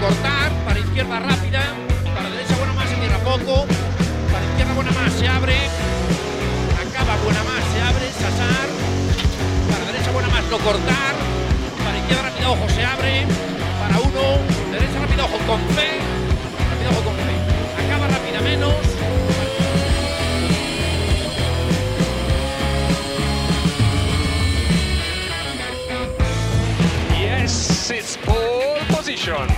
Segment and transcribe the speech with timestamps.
[0.00, 0.52] Cortar.
[0.64, 1.62] Para izquierda rápida.
[2.14, 3.66] Para derecha buena más, se cierra poco.
[4.32, 5.56] Para izquierda buena más, se abre.
[6.78, 8.06] Acaba buena más, se abre.
[8.12, 8.68] Sasar.
[9.70, 11.14] Para derecha buena más, no cortar.
[11.84, 13.26] Para izquierda rápida, ojo, se abre.
[13.80, 14.24] Para uno.
[14.72, 16.00] Derecha rápida, ojo, con fe.
[16.70, 17.34] Rápida, ojo, con fe.
[17.84, 18.74] Acaba rápida menos.
[27.18, 29.48] Yes, it's pole position.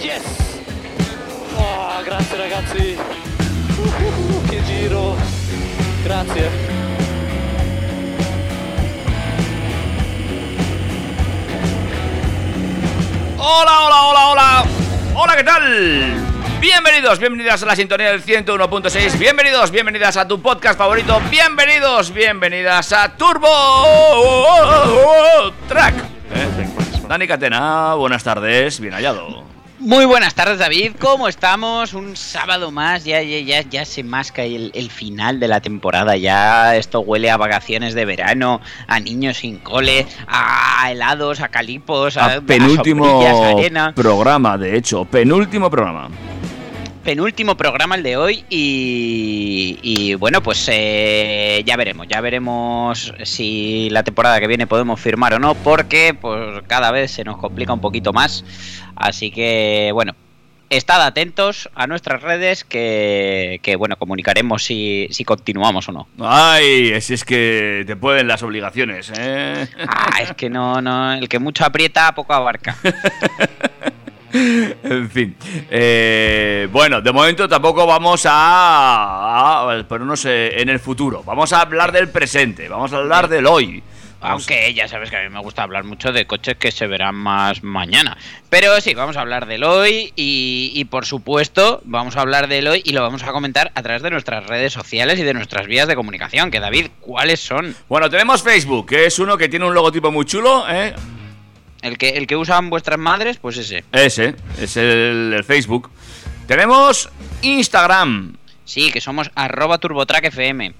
[0.00, 0.22] Yes!
[1.56, 2.96] Oh, grazie ragazzi!
[3.76, 5.16] Uh, che giro!
[6.04, 6.50] Grazie!
[13.36, 14.64] Hola, hola, hola, hola.
[15.14, 16.28] Hola, ¿qué tal?
[16.60, 19.18] Bienvenidos, bienvenidas a la sintonía del 101.6.
[19.18, 21.20] Bienvenidos, bienvenidas a tu podcast favorito.
[21.28, 23.48] Bienvenidos, bienvenidas a Turbo
[25.66, 25.94] Track.
[26.34, 26.68] ¿Eh?
[27.08, 29.47] Dani Catena, buenas tardes, bien hallado.
[29.88, 31.94] Muy buenas tardes David, ¿cómo estamos?
[31.94, 36.14] Un sábado más, ya, ya, ya, ya se masca el, el final de la temporada,
[36.14, 42.18] ya esto huele a vacaciones de verano, a niños sin cole, a helados, a calipos,
[42.18, 43.94] a, A penúltimo a arena.
[43.94, 46.10] programa, de hecho, penúltimo programa.
[47.02, 53.88] penúltimo programa el de hoy y, y bueno, pues eh, ya veremos, ya veremos si
[53.88, 57.72] la temporada que viene podemos firmar o no, porque pues cada vez se nos complica
[57.72, 58.44] un poquito más.
[58.94, 60.14] Así que bueno,
[60.70, 66.08] estad atentos a nuestras redes que, que, bueno, comunicaremos si, si continuamos o no.
[66.20, 69.66] Ay, si es que te pueden las obligaciones, ¿eh?
[69.88, 72.76] Ah, es que no, no, el que mucho aprieta, poco abarca.
[74.30, 75.34] En fin.
[75.70, 81.22] Eh, bueno, de momento tampoco vamos a, a ponernos eh, en el futuro.
[81.24, 82.68] Vamos a hablar del presente.
[82.68, 83.82] Vamos a hablar del hoy.
[84.20, 87.14] Aunque ya sabes que a mí me gusta hablar mucho de coches que se verán
[87.14, 88.16] más mañana.
[88.50, 92.66] Pero sí, vamos a hablar del hoy y, y, por supuesto vamos a hablar del
[92.66, 95.66] hoy y lo vamos a comentar a través de nuestras redes sociales y de nuestras
[95.66, 96.50] vías de comunicación.
[96.50, 97.76] Que David, ¿cuáles son?
[97.88, 100.94] Bueno, tenemos Facebook, que es uno que tiene un logotipo muy chulo, ¿eh?
[101.82, 103.84] El que, el que usan vuestras madres, pues ese.
[103.92, 105.90] Ese, es el, el Facebook.
[106.48, 107.08] Tenemos
[107.42, 108.36] Instagram.
[108.64, 110.74] Sí, que somos arroba turbotrackfm.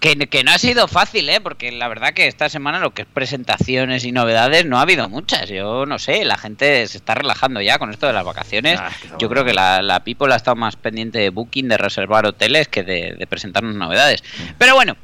[0.00, 1.40] Que, que no ha sido fácil, ¿eh?
[1.40, 5.08] Porque la verdad que esta semana lo que es presentaciones y novedades no ha habido
[5.08, 5.48] muchas.
[5.48, 8.80] Yo no sé, la gente se está relajando ya con esto de las vacaciones.
[8.80, 8.90] Ah,
[9.20, 12.66] Yo creo que la, la People ha estado más pendiente de booking, de reservar hoteles,
[12.66, 14.24] que de, de presentarnos novedades.
[14.58, 14.96] Pero bueno,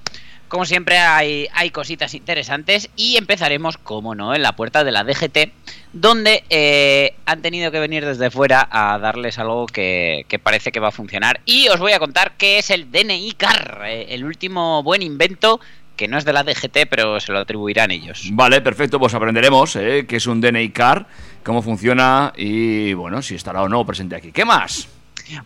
[0.51, 5.05] como siempre hay, hay cositas interesantes y empezaremos, como no, en la puerta de la
[5.05, 5.53] DGT,
[5.93, 10.81] donde eh, han tenido que venir desde fuera a darles algo que, que parece que
[10.81, 11.41] va a funcionar.
[11.47, 15.61] Y os voy a contar qué es el DNI Car, eh, el último buen invento
[15.95, 18.31] que no es de la DGT, pero se lo atribuirán ellos.
[18.33, 20.05] Vale, perfecto, pues aprenderemos ¿eh?
[20.09, 21.07] qué es un DNI Car,
[21.45, 24.33] cómo funciona y, bueno, si estará o no presente aquí.
[24.33, 24.89] ¿Qué más?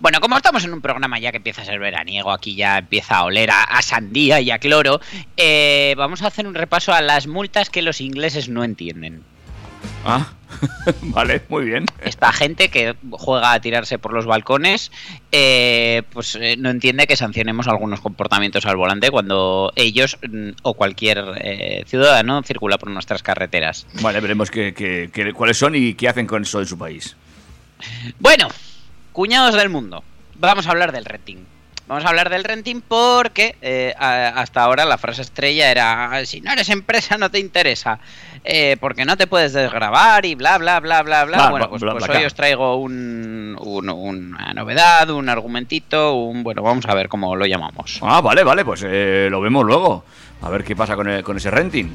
[0.01, 3.17] Bueno, como estamos en un programa ya que empieza a ser veraniego, aquí ya empieza
[3.19, 5.01] a oler a, a sandía y a cloro,
[5.37, 9.23] eh, vamos a hacer un repaso a las multas que los ingleses no entienden.
[10.07, 10.33] Ah,
[11.03, 11.87] vale, muy bien.
[12.03, 14.91] Esta gente que juega a tirarse por los balcones,
[15.33, 20.75] eh, pues eh, no entiende que sancionemos algunos comportamientos al volante cuando ellos mm, o
[20.75, 23.87] cualquier eh, ciudadano circula por nuestras carreteras.
[24.03, 27.17] Vale, veremos qué- cuáles son y qué hacen con eso en su país.
[28.19, 28.49] Bueno,
[29.15, 31.39] cuñados del mundo, vamos a hablar del renting.
[31.87, 36.51] Vamos a hablar del renting porque eh, hasta ahora la frase estrella era si no
[36.51, 37.99] eres empresa no te interesa,
[38.43, 41.37] eh, porque no te puedes desgrabar y bla bla bla bla bla.
[41.37, 46.43] Bla, bueno, pues, bla, pues hoy os traigo un, un- una novedad, un argumentito, un
[46.43, 47.99] bueno, vamos a ver cómo lo llamamos.
[48.01, 50.07] Ah, vale, vale, pues eh, lo vemos luego.
[50.41, 51.91] A ver qué pasa con, el- con ese renting.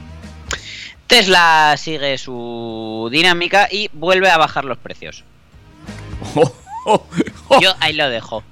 [1.07, 5.23] Tesla sigue su dinámica y vuelve a bajar los precios.
[6.85, 7.05] Oh, oh,
[7.49, 7.61] oh.
[7.61, 8.43] Yo ahí lo dejo.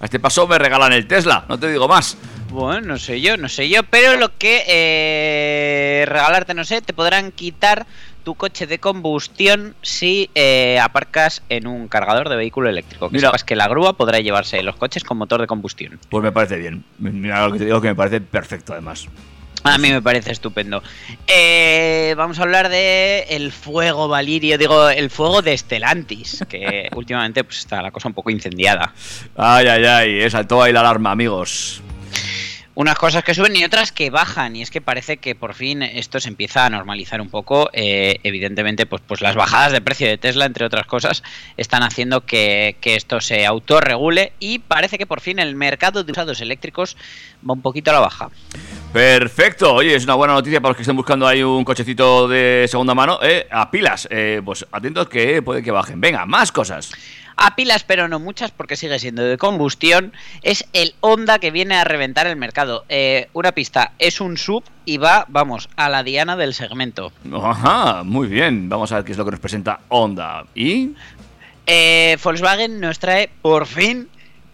[0.00, 2.16] A este paso me regalan el Tesla, no te digo más.
[2.50, 6.92] Bueno, no sé yo, no sé yo, pero lo que eh, regalarte, no sé, te
[6.92, 7.86] podrán quitar
[8.24, 13.08] tu coche de combustión si eh, aparcas en un cargador de vehículo eléctrico.
[13.08, 13.28] Que Mira.
[13.28, 15.98] sepas que la grúa podrá llevarse los coches con motor de combustión.
[16.08, 16.84] Pues me parece bien.
[16.98, 19.06] Mira lo que te digo que me parece perfecto además.
[19.62, 20.82] A mí me parece estupendo.
[21.26, 27.44] Eh, vamos a hablar de el fuego valirio, digo, el fuego de Estelantis, que últimamente
[27.44, 28.94] pues está la cosa un poco incendiada.
[29.36, 31.82] Ay, ay, ay, saltó ahí la alarma, amigos.
[32.74, 35.82] unas cosas que suben y otras que bajan y es que parece que por fin
[35.82, 40.06] esto se empieza a normalizar un poco Eh, evidentemente pues, pues las bajadas de precio
[40.08, 41.22] de Tesla entre otras cosas
[41.58, 46.12] están haciendo que, que esto se autorregule y parece que por fin el mercado de
[46.12, 46.96] usados eléctricos
[47.46, 48.30] va un poquito a la baja
[48.92, 52.66] Perfecto, oye, es una buena noticia para los que estén buscando ahí un cochecito de
[52.68, 54.08] segunda mano, eh, a pilas.
[54.10, 56.00] Eh, pues atentos que puede que bajen.
[56.00, 56.90] Venga, más cosas.
[57.36, 61.76] a pilas pero no muchas porque sigue siendo de combustión es el Honda que viene
[61.76, 66.02] a reventar el mercado Eh, una pista es un sub y va vamos a la
[66.02, 68.68] diana del segmento Ajá, muy bien.
[68.68, 70.46] Vamos a ver qué es lo que nos presenta Honda.
[70.56, 70.96] ¿Y?
[72.24, 74.08] Volkswagen nos trae por fin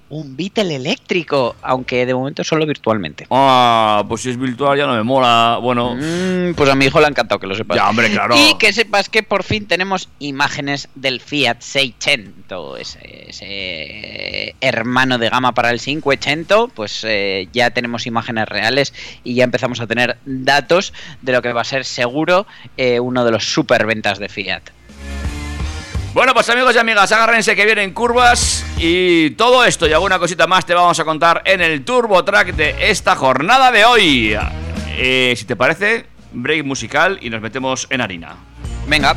[0.09, 3.27] un Beetle eléctrico, aunque de momento solo virtualmente.
[3.31, 5.59] Ah, pues si es virtual ya no me mola.
[5.61, 7.77] Bueno, Mm, pues a mi hijo le ha encantado que lo sepas.
[7.77, 8.35] ya, hombre, claro.
[8.37, 15.29] Y que sepas que por fin tenemos imágenes del Fiat 600, ese, ese hermano de
[15.29, 18.95] gama para el 580, pues eh, ya tenemos imágenes reales
[19.25, 20.93] y ya empezamos a tener datos
[21.23, 24.63] de lo que va a ser seguro eh, uno de los superventas de Fiat.
[26.17, 30.47] Bueno, pues amigos y amigas, agárrense que vienen curvas y todo esto y alguna cosita
[30.47, 34.35] más te vamos a contar en el Turbo Track de esta jornada de hoy.
[34.97, 38.35] Eh, si te parece, break musical y nos metemos en harina.
[38.89, 39.15] Venga,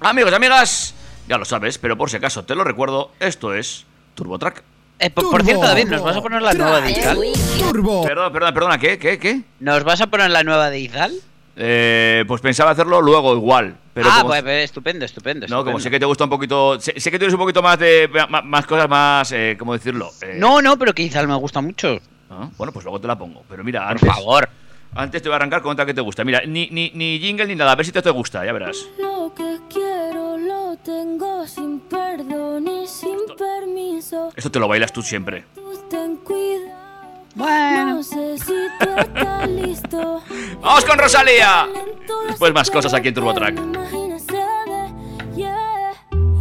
[0.00, 0.94] Amigos y amigas,
[1.28, 3.86] ya lo sabes, pero por si acaso te lo recuerdo, esto es
[4.16, 4.64] Turbo Track.
[4.98, 7.18] eh, por, por cierto, David, ¿nos vas a poner la nueva de Izal?
[7.60, 8.02] Turbo.
[8.02, 8.98] Perdona, perdona, perdona, ¿qué?
[8.98, 9.20] ¿Qué?
[9.20, 9.42] ¿Qué?
[9.60, 11.12] ¿Nos vas a poner la nueva de Izal?
[11.58, 15.46] Eh, pues pensaba hacerlo luego igual, pero ah, como- pues, pues, estupendo, estupendo.
[15.48, 16.78] No, como sé que te gusta un poquito.
[16.78, 18.10] Sé, sé que tienes un poquito más de.
[18.44, 19.32] Más, cosas más.
[19.32, 20.10] Eh, ¿Cómo decirlo?
[20.20, 21.98] Eh, No, no, pero que Izal me gusta mucho.
[22.28, 23.42] ah, Bueno, pues luego te la pongo.
[23.48, 24.08] Pero mira, Por antes.
[24.14, 24.48] favor.
[24.94, 26.24] Antes te voy a arrancar con otra que te gusta.
[26.24, 27.72] Mira, ni, ni, ni jingle ni nada.
[27.72, 28.76] A ver si te, te gusta, ya verás.
[28.98, 34.30] Lo que quiero lo tengo sin perdón y sin permiso.
[34.36, 35.44] Esto te lo bailas tú siempre.
[35.54, 36.75] Tú ten cuidado.
[37.36, 37.96] Bueno.
[37.96, 40.22] No sé si tú estás listo.
[40.62, 41.68] ¡Vamos con Rosalía!
[42.28, 43.58] Después más cosas aquí en Turbo Track.
[43.58, 45.92] Imagínese de, yeah.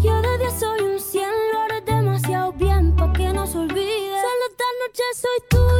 [0.01, 4.21] Yo de 10 soy un 100, lo haré demasiado bien pa' que no se olvide.
[4.21, 5.74] Solo esta noche soy tuya,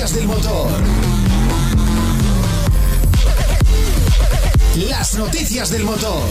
[0.00, 0.70] noticias del motor.
[4.88, 6.22] Las noticias del motor.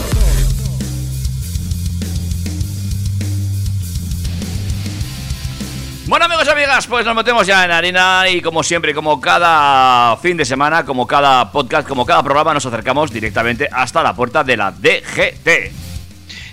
[6.06, 10.16] Bueno, amigos y amigas, pues nos metemos ya en harina y como siempre, como cada
[10.16, 14.42] fin de semana, como cada podcast, como cada programa, nos acercamos directamente hasta la puerta
[14.42, 15.89] de la DGT.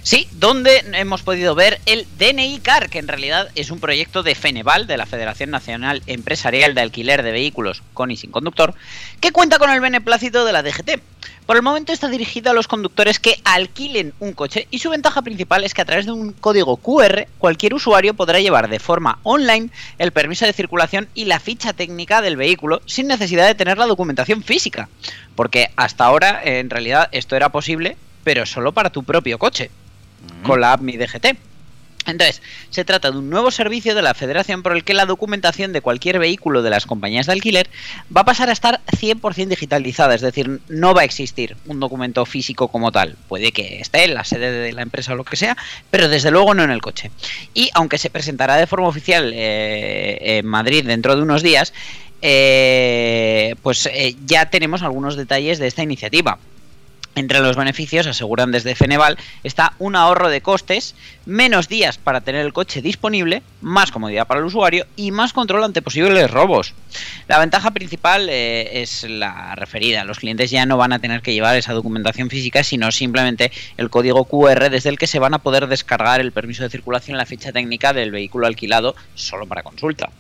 [0.08, 4.36] Sí, donde hemos podido ver el DNI Car, que en realidad es un proyecto de
[4.36, 8.74] Feneval, de la Federación Nacional Empresarial de Alquiler de Vehículos con y sin conductor,
[9.20, 11.02] que cuenta con el beneplácito de la DGT.
[11.46, 15.24] Por el momento está dirigido a los conductores que alquilen un coche y su ventaja
[15.24, 19.20] principal es que a través de un código QR cualquier usuario podrá llevar de forma
[19.24, 23.78] online el permiso de circulación y la ficha técnica del vehículo sin necesidad de tener
[23.78, 24.88] la documentación física.
[25.36, 29.70] Porque hasta ahora en realidad esto era posible, pero solo para tu propio coche
[30.44, 31.38] con la app Mi DGT.
[32.08, 35.74] Entonces, se trata de un nuevo servicio de la Federación por el que la documentación
[35.74, 37.70] de cualquier vehículo de las compañías de alquiler
[38.16, 42.26] va a pasar a estar 100% digitalizada, es decir, no va a existir un documento
[42.26, 43.18] físico como tal.
[43.28, 45.58] Puede que esté en la sede de la empresa o lo que sea,
[45.92, 47.12] pero desde luego no en el coche.
[47.54, 51.74] Y aunque se presentará de forma oficial eh, en Madrid dentro de unos días,
[52.22, 56.40] eh, pues eh, ya tenemos algunos detalles de esta iniciativa.
[57.18, 60.94] Entre los beneficios, aseguran desde Feneval, está un ahorro de costes,
[61.26, 65.64] menos días para tener el coche disponible, más comodidad para el usuario y más control
[65.64, 66.76] ante posibles robos.
[67.28, 70.04] La ventaja principal eh, es la referida.
[70.04, 73.90] Los clientes ya no van a tener que llevar esa documentación física, sino simplemente el
[73.90, 77.18] código QR desde el que se van a poder descargar el permiso de circulación y
[77.18, 80.12] la ficha técnica del vehículo alquilado solo para consulta.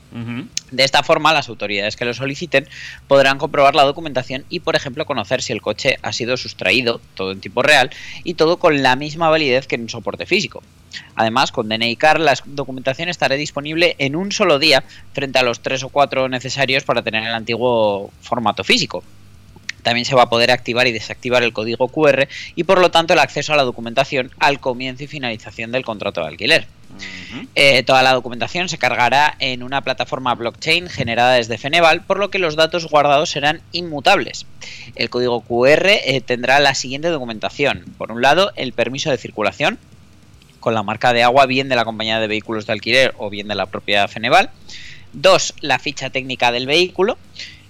[0.72, 2.68] De esta forma, las autoridades que lo soliciten
[3.08, 7.32] podrán comprobar la documentación y, por ejemplo, conocer si el coche ha sido sustraído, todo
[7.32, 7.90] en tiempo real,
[8.24, 10.64] y todo con la misma validez que en un soporte físico.
[11.16, 14.84] Además, con DNI Car la documentación estará disponible en un solo día
[15.14, 19.04] frente a los tres o cuatro necesarios para tener el antiguo formato físico.
[19.84, 23.14] También se va a poder activar y desactivar el código QR y por lo tanto
[23.14, 26.68] el acceso a la documentación al comienzo y finalización del contrato de alquiler.
[27.56, 32.30] Eh, toda la documentación se cargará en una plataforma blockchain generada desde Feneval, por lo
[32.30, 34.46] que los datos guardados serán inmutables.
[34.96, 37.86] El código QR eh, tendrá la siguiente documentación.
[37.98, 39.78] Por un lado, el permiso de circulación,
[40.60, 43.48] con la marca de agua bien de la compañía de vehículos de alquiler o bien
[43.48, 44.50] de la propia Feneval.
[45.14, 47.18] Dos, la ficha técnica del vehículo.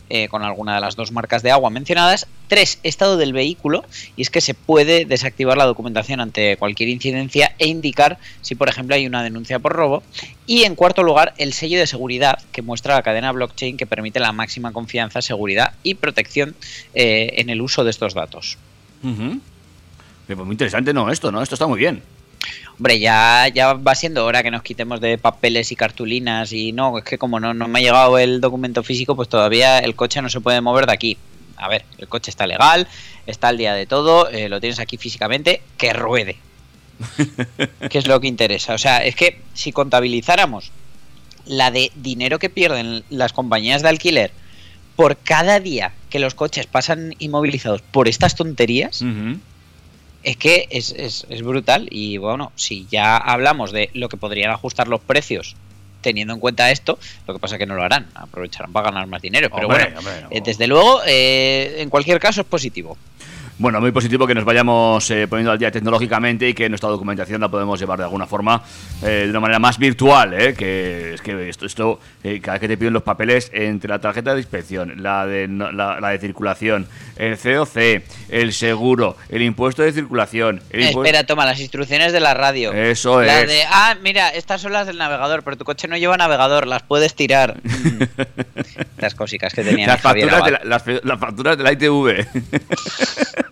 [0.09, 2.27] Eh, con alguna de las dos marcas de agua mencionadas.
[2.47, 3.83] Tres, estado del vehículo,
[4.15, 8.69] y es que se puede desactivar la documentación ante cualquier incidencia e indicar si, por
[8.69, 10.03] ejemplo, hay una denuncia por robo.
[10.45, 14.19] Y en cuarto lugar, el sello de seguridad que muestra la cadena blockchain que permite
[14.19, 16.55] la máxima confianza, seguridad y protección
[16.93, 18.57] eh, en el uso de estos datos.
[19.01, 21.09] Muy interesante, ¿no?
[21.11, 21.41] Esto, ¿no?
[21.41, 22.01] Esto está muy bien.
[22.79, 26.99] Hombre, ya, ya va siendo hora que nos quitemos de papeles y cartulinas y no,
[26.99, 30.21] es que como no, no me ha llegado el documento físico, pues todavía el coche
[30.21, 31.17] no se puede mover de aquí.
[31.55, 32.87] A ver, el coche está legal,
[33.25, 36.37] está al día de todo, eh, lo tienes aquí físicamente, que ruede.
[37.89, 38.75] que es lo que interesa.
[38.75, 40.71] O sea, es que si contabilizáramos
[41.45, 44.31] la de dinero que pierden las compañías de alquiler
[44.95, 49.03] por cada día que los coches pasan inmovilizados por estas tonterías.
[50.29, 51.87] Es que es, es- es brutal.
[51.89, 55.55] Y bueno, si ya hablamos de lo que podrían ajustar los precios
[56.01, 59.07] teniendo en cuenta esto, lo que pasa es que no lo harán, aprovecharán para ganar
[59.07, 59.49] más dinero.
[59.53, 60.27] Pero Hombre, bueno, hombre, no.
[60.31, 62.97] eh, desde luego, eh, en cualquier caso es positivo.
[63.59, 67.41] Bueno, muy positivo que nos vayamos eh, poniendo al día tecnológicamente y que nuestra documentación
[67.41, 68.61] la podemos llevar de alguna forma
[69.01, 70.53] eh, de una manera más virtual, ¿eh?
[70.53, 73.97] que es que esto, esto eh, cada vez que te piden los papeles entre la
[73.97, 79.81] tarjeta de inspección, la de, la, la de circulación, el COC, el seguro, el impuesto
[79.81, 81.05] de circulación, el impuesto...
[81.05, 82.71] Espera, toma las instrucciones de la radio.
[82.73, 83.47] Eso La es.
[83.47, 86.83] de, ah, mira, estas son las del navegador, pero tu coche no lleva navegador, las
[86.83, 87.57] puedes tirar.
[88.97, 92.27] Estas cositas que tenía las, facturas de la, las, las facturas de la ITV.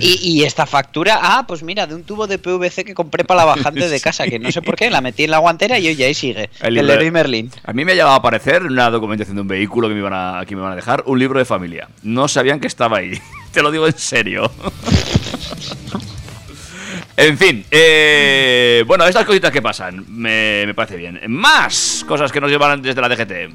[0.00, 3.38] Y, y esta factura, ah, pues mira, de un tubo de PVC que compré para
[3.40, 5.88] la bajante de casa, que no sé por qué, la metí en la guantera y
[5.88, 6.50] oye, ahí sigue.
[6.60, 7.50] El, libro- Leroy Merlin.
[7.64, 10.12] A mí me ha llegado a aparecer una documentación de un vehículo que me, iban
[10.14, 11.88] a, que me van a dejar, un libro de familia.
[12.02, 13.18] No sabían que estaba ahí.
[13.52, 14.50] Te lo digo en serio.
[17.16, 21.20] en fin, eh, bueno, estas cositas que pasan, me, me parece bien.
[21.28, 23.54] Más cosas que nos llevan desde la DGT.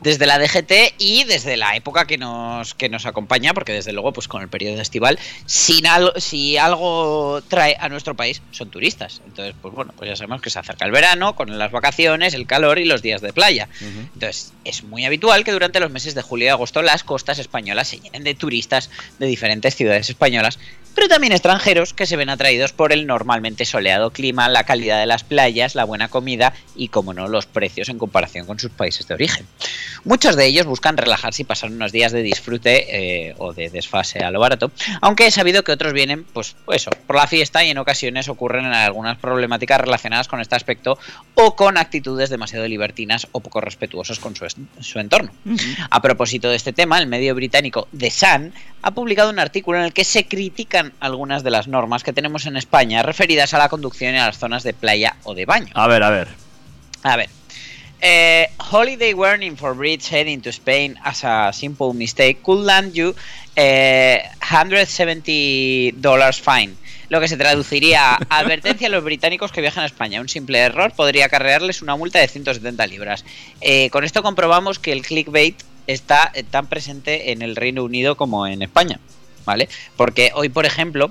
[0.00, 4.12] Desde la DGT y desde la época que nos, que nos acompaña, porque desde luego,
[4.12, 9.22] pues con el periodo estival, sin algo, si algo trae a nuestro país, son turistas.
[9.26, 12.46] Entonces, pues bueno, pues ya sabemos que se acerca el verano, con las vacaciones, el
[12.46, 13.68] calor y los días de playa.
[13.80, 17.88] Entonces, es muy habitual que durante los meses de julio y agosto las costas españolas
[17.88, 20.58] se llenen de turistas de diferentes ciudades españolas,
[20.96, 25.04] pero también extranjeros que se ven atraídos por el normalmente soleado clima, la calidad de
[25.04, 29.06] las playas, la buena comida y, como no, los precios en comparación con sus países
[29.06, 29.46] de origen.
[30.04, 34.20] Muchos de ellos buscan relajarse y pasar unos días de disfrute eh, o de desfase
[34.20, 34.72] a lo barato,
[35.02, 38.64] aunque he sabido que otros vienen, pues eso, por la fiesta y en ocasiones ocurren
[38.64, 40.98] algunas problemáticas relacionadas con este aspecto
[41.34, 44.46] o con actitudes demasiado libertinas o poco respetuosas con su,
[44.80, 45.30] su entorno.
[45.90, 49.84] A propósito de este tema, el medio británico The Sun ha publicado un artículo en
[49.84, 53.68] el que se critican algunas de las normas que tenemos en España referidas a la
[53.68, 55.72] conducción y a las zonas de playa o de baño.
[55.74, 56.28] A ver, a ver.
[57.02, 57.30] A ver.
[58.00, 63.14] Eh, holiday warning for Brits heading to Spain as a simple mistake could land you
[63.56, 66.74] eh, 170 dollars fine.
[67.08, 70.20] Lo que se traduciría a advertencia a los británicos que viajan a España.
[70.20, 73.24] Un simple error podría acarrearles una multa de 170 libras.
[73.60, 78.16] Eh, con esto comprobamos que el clickbait está eh, tan presente en el Reino Unido
[78.16, 79.00] como en España.
[79.46, 79.70] ¿Vale?
[79.96, 81.10] Porque hoy, por ejemplo,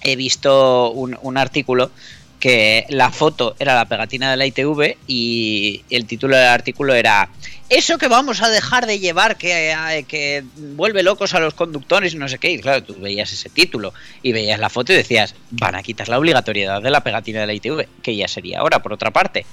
[0.00, 1.92] he visto un, un artículo
[2.40, 7.28] que la foto era la pegatina de la ITV y el título del artículo era
[7.68, 12.12] eso que vamos a dejar de llevar que, eh, que vuelve locos a los conductores
[12.12, 12.50] y no sé qué.
[12.50, 16.08] Y claro, tú veías ese título y veías la foto y decías, van a quitar
[16.08, 19.46] la obligatoriedad de la pegatina de la ITV, que ya sería ahora, por otra parte.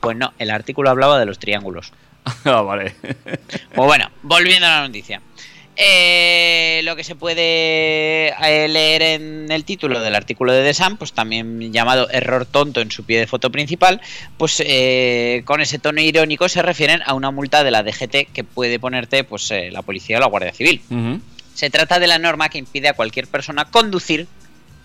[0.00, 1.92] Pues no, el artículo hablaba de los triángulos.
[2.44, 2.92] Ah, vale.
[3.22, 5.22] Pues bueno, volviendo a la noticia.
[5.78, 10.96] Eh, lo que se puede eh, leer en el título del artículo de The Sun,
[10.96, 14.00] pues también llamado error tonto en su pie de foto principal,
[14.38, 18.44] pues eh, con ese tono irónico se refieren a una multa de la DGT que
[18.44, 20.80] puede ponerte pues eh, la policía o la Guardia Civil.
[21.54, 24.28] Se trata de la norma que impide a cualquier persona conducir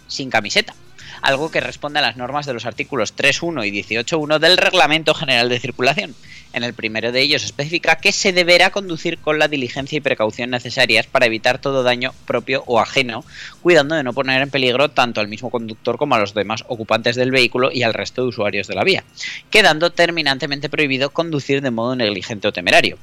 [0.07, 0.73] sin camiseta,
[1.21, 5.47] algo que responde a las normas de los artículos 3.1 y 18.1 del Reglamento General
[5.47, 6.15] de Circulación.
[6.53, 10.49] En el primero de ellos especifica que se deberá conducir con la diligencia y precaución
[10.49, 13.23] necesarias para evitar todo daño propio o ajeno,
[13.61, 17.15] cuidando de no poner en peligro tanto al mismo conductor como a los demás ocupantes
[17.15, 19.03] del vehículo y al resto de usuarios de la vía,
[19.49, 22.97] quedando terminantemente prohibido conducir de modo negligente o temerario.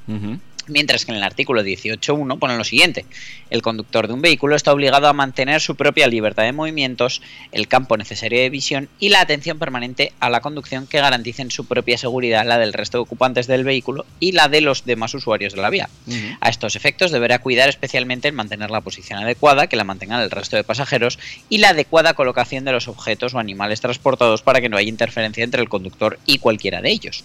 [0.68, 3.06] Mientras que en el artículo 18.1 pone lo siguiente,
[3.50, 7.22] el conductor de un vehículo está obligado a mantener su propia libertad de movimientos,
[7.52, 11.66] el campo necesario de visión y la atención permanente a la conducción que garanticen su
[11.66, 15.54] propia seguridad, la del resto de ocupantes del vehículo y la de los demás usuarios
[15.54, 15.88] de la vía.
[16.40, 20.30] A estos efectos deberá cuidar especialmente en mantener la posición adecuada, que la mantengan el
[20.30, 24.68] resto de pasajeros, y la adecuada colocación de los objetos o animales transportados para que
[24.68, 27.24] no haya interferencia entre el conductor y cualquiera de ellos.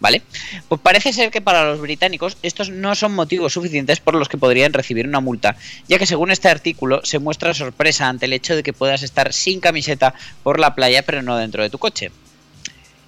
[0.00, 0.22] ¿Vale?
[0.68, 4.38] Pues parece ser que para los británicos estos no son motivos suficientes por los que
[4.38, 5.56] podrían recibir una multa,
[5.88, 9.32] ya que según este artículo se muestra sorpresa ante el hecho de que puedas estar
[9.32, 12.10] sin camiseta por la playa pero no dentro de tu coche.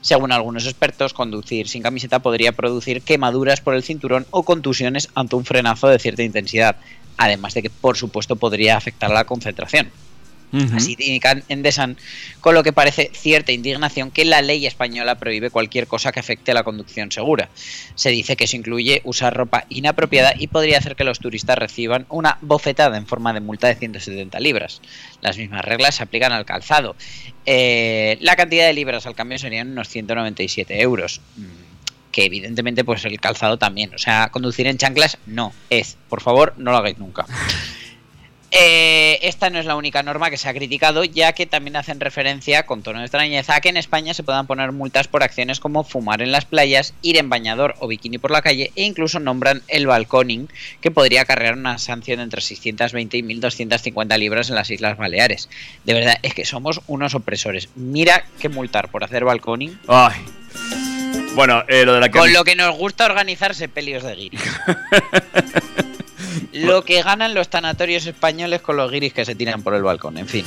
[0.00, 5.34] Según algunos expertos, conducir sin camiseta podría producir quemaduras por el cinturón o contusiones ante
[5.34, 6.76] un frenazo de cierta intensidad,
[7.16, 9.90] además de que por supuesto podría afectar la concentración.
[10.54, 10.76] Ujú.
[10.76, 11.96] Así indican en The Sun,
[12.40, 16.52] con lo que parece cierta indignación que la ley española prohíbe cualquier cosa que afecte
[16.52, 17.48] a la conducción segura.
[17.96, 22.06] Se dice que eso incluye usar ropa inapropiada y podría hacer que los turistas reciban
[22.08, 24.80] una bofetada en forma de multa de 170 libras.
[25.20, 26.94] Las mismas reglas se aplican al calzado.
[27.46, 31.20] Eh, la cantidad de libras al cambio serían unos 197 euros.
[31.36, 31.44] Mm,
[32.12, 33.92] Que evidentemente, pues el calzado también.
[33.92, 35.96] O sea, conducir en chanclas no es.
[36.08, 37.26] Por favor, no lo hagáis nunca.
[38.56, 41.98] Eh, esta no es la única norma que se ha criticado, ya que también hacen
[41.98, 45.58] referencia, con tono de extrañeza, a que en España se puedan poner multas por acciones
[45.58, 49.18] como fumar en las playas, ir en bañador o bikini por la calle e incluso
[49.18, 50.48] nombran el balconing,
[50.80, 55.48] que podría acarrear una sanción de entre 620 y 1250 libras en las Islas Baleares.
[55.82, 57.70] De verdad, es que somos unos opresores.
[57.74, 59.80] Mira que multar por hacer balconing.
[59.88, 60.14] Ay.
[61.34, 64.40] Bueno, eh, lo de la Con cami- lo que nos gusta organizarse pelios de guiris.
[66.54, 70.18] lo que ganan los tanatorios españoles con los guiris que se tiran por el balcón.
[70.18, 70.44] En fin,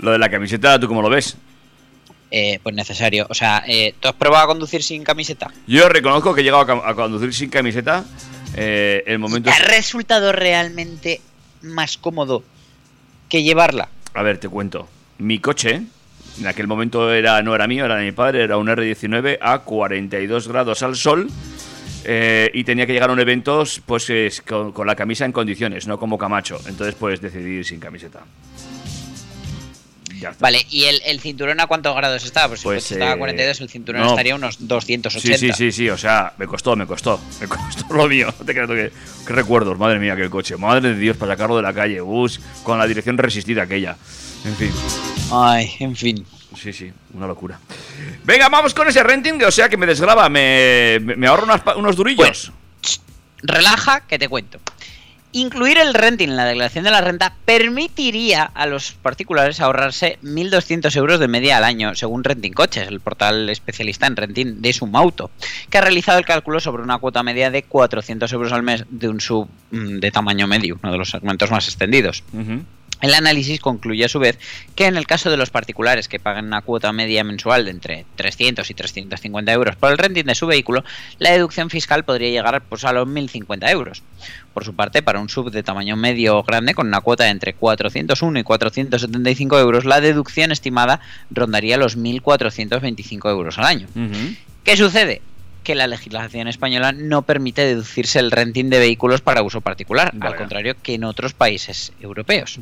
[0.00, 1.36] lo de la camiseta, ¿tú cómo lo ves?
[2.32, 3.26] eh, pues necesario.
[3.28, 5.52] O sea, eh, ¿tú has probado a conducir sin camiseta?
[5.66, 8.04] Yo reconozco que he llegado a, conducir sin camiseta.
[8.56, 9.50] Eh, el momento.
[9.50, 11.20] ¿Te ha resultado realmente
[11.60, 12.42] más cómodo
[13.28, 13.88] que llevarla?
[14.14, 14.88] A ver, te cuento.
[15.18, 15.82] Mi coche,
[16.40, 19.60] en aquel momento era, no era mío, era de mi padre, era un R19 a
[19.60, 21.28] 42 grados al sol.
[22.04, 25.32] Eh, y tenía que llegar a un evento pues, es con, con la camisa en
[25.32, 26.60] condiciones, no como Camacho.
[26.66, 28.24] Entonces, pues decidí ir sin camiseta.
[30.38, 32.48] Vale, ¿y el, el cinturón a cuántos grados estaba?
[32.48, 34.10] Pues si Pues, el estaba a eh, 42, el cinturón no.
[34.10, 35.38] estaría a unos 280.
[35.38, 38.32] Sí, sí, sí, sí, o sea, me costó, me costó, me costó lo mío.
[38.38, 38.92] No te tú que,
[39.26, 42.40] qué recuerdos, madre mía, aquel coche, madre de Dios, para sacarlo de la calle, bus,
[42.62, 43.96] con la dirección resistida aquella.
[44.44, 44.70] En fin,
[45.32, 46.24] Ay, en fin.
[46.56, 47.58] Sí, sí, una locura.
[48.24, 51.76] Venga, vamos con ese renting, o sea, que me desgraba, me, me, ahorro unas pa-
[51.76, 52.52] unos durillos.
[53.42, 54.58] relaja que te cuento.
[55.34, 60.94] Incluir el renting en la declaración de la renta permitiría a los particulares ahorrarse 1.200
[60.96, 65.30] euros de media al año, según Renting Coches, el portal especialista en renting de Sumauto,
[65.70, 69.08] que ha realizado el cálculo sobre una cuota media de 400 euros al mes de
[69.08, 72.22] un sub mm, de tamaño medio, uno de los segmentos más extendidos.
[73.02, 74.38] El análisis concluye a su vez
[74.76, 78.06] que en el caso de los particulares que pagan una cuota media mensual de entre
[78.14, 80.84] 300 y 350 euros por el renting de su vehículo,
[81.18, 84.04] la deducción fiscal podría llegar pues, a los 1.050 euros.
[84.54, 87.30] Por su parte, para un sub de tamaño medio o grande con una cuota de
[87.30, 93.88] entre 401 y 475 euros, la deducción estimada rondaría los 1.425 euros al año.
[94.62, 95.22] ¿Qué sucede?
[95.62, 100.36] Que la legislación española no permite deducirse el renting de vehículos para uso particular, al
[100.36, 102.58] contrario que en otros países europeos.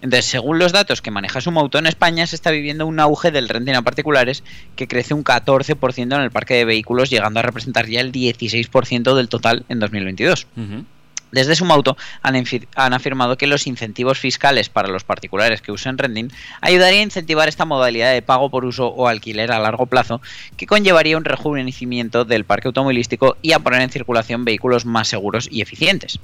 [0.00, 3.48] Entonces, según los datos que maneja Sumauto, en España se está viviendo un auge del
[3.48, 4.44] renting a particulares
[4.76, 9.14] que crece un 14% en el parque de vehículos, llegando a representar ya el 16%
[9.14, 10.46] del total en 2022.
[10.56, 10.84] Ujú.
[11.32, 12.42] Desde Sumauto han,
[12.76, 17.48] han afirmado que los incentivos fiscales para los particulares que usen renting ayudaría a incentivar
[17.48, 20.20] esta modalidad de pago por uso o alquiler a largo plazo,
[20.56, 25.48] que conllevaría un rejuvenecimiento del parque automovilístico y a poner en circulación vehículos más seguros
[25.50, 26.20] y eficientes.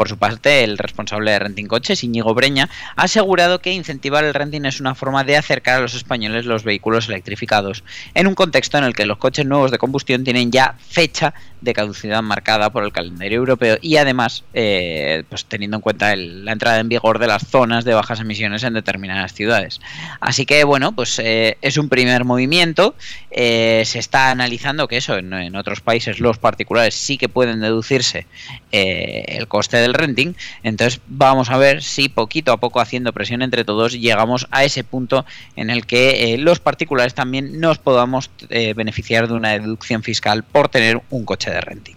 [0.00, 4.32] Por su parte, el responsable de Renting Coches, Íñigo Breña, ha asegurado que incentivar el
[4.32, 7.84] renting es una forma de acercar a los españoles los vehículos electrificados,
[8.14, 11.74] en un contexto en el que los coches nuevos de combustión tienen ya fecha de
[11.74, 16.80] caducidad marcada por el calendario europeo y además eh, pues teniendo en cuenta la entrada
[16.80, 19.80] en vigor de las zonas de bajas emisiones en determinadas ciudades.
[20.20, 22.94] Así que bueno, pues eh, es un primer movimiento.
[23.30, 27.60] Eh, se está analizando que eso en, en otros países los particulares sí que pueden
[27.60, 28.26] deducirse
[28.70, 30.34] el coste del renting.
[30.62, 34.84] Entonces vamos a ver si poquito a poco haciendo presión entre todos llegamos a ese
[34.84, 35.24] punto
[35.56, 40.44] en el que eh, los particulares también nos podamos eh, beneficiar de una deducción fiscal
[40.44, 41.96] por tener un coche de renting.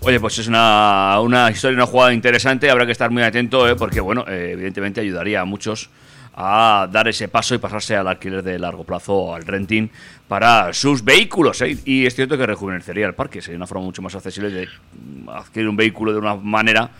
[0.00, 2.68] Oye, pues es una, una historia, una jugada interesante.
[2.68, 3.76] Habrá que estar muy atento, ¿eh?
[3.76, 5.90] porque, bueno, evidentemente ayudaría a muchos
[6.34, 9.88] a dar ese paso y pasarse al alquiler de largo plazo o al renting
[10.28, 11.60] para sus vehículos.
[11.62, 11.76] ¿eh?
[11.84, 15.28] Y es cierto que rejuvenecería el parque, sería una forma mucho más accesible de mm,
[15.28, 16.90] adquirir un vehículo de una manera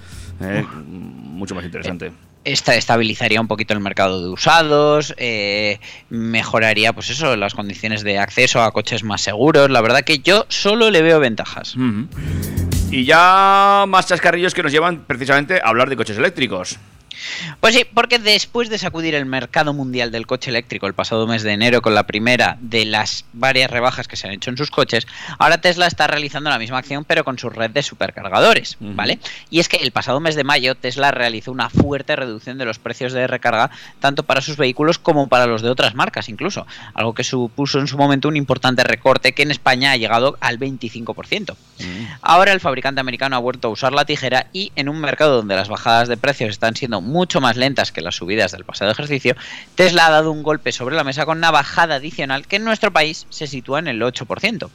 [0.43, 2.13] eh, mucho más interesante.
[2.45, 5.79] Esta estabilizaría un poquito el mercado de usados, eh,
[6.11, 9.71] mejoraría, pues eso, las condiciones de acceso a coches más seguros.
[9.71, 11.77] La verdad que yo solo le veo ventajas.
[12.91, 16.79] Y ya más chascarrillos que nos llevan precisamente a hablar de coches eléctricos.
[17.61, 21.43] Pues sí, porque después de sacudir el mercado mundial del coche eléctrico el pasado mes
[21.43, 24.71] de enero con la primera de las varias rebajas que se han hecho en sus
[24.71, 25.07] coches,
[25.39, 28.77] ahora Tesla está realizando la misma acción pero con su red de supercargadores.
[28.81, 29.19] ¿vale?
[29.51, 32.79] Y es que el pasado mes de mayo Tesla realizó una fuerte reducción de los
[32.79, 33.71] precios de recarga
[34.01, 37.87] tanto para sus vehículos como para los de otras marcas incluso, algo que supuso en
[37.87, 41.55] su momento un importante recorte que en España ha llegado al 25%.
[42.21, 45.57] Ahora el fabricante americano ha vuelto a usar la tijera y en un mercado donde
[45.57, 49.37] las bajadas de precios están siendo mucho más lentas que las subidas del pasado ejercicio,
[49.75, 52.93] Tesla ha dado un golpe sobre la mesa con una bajada adicional que en nuestro
[52.93, 54.71] país se sitúa en el 8%.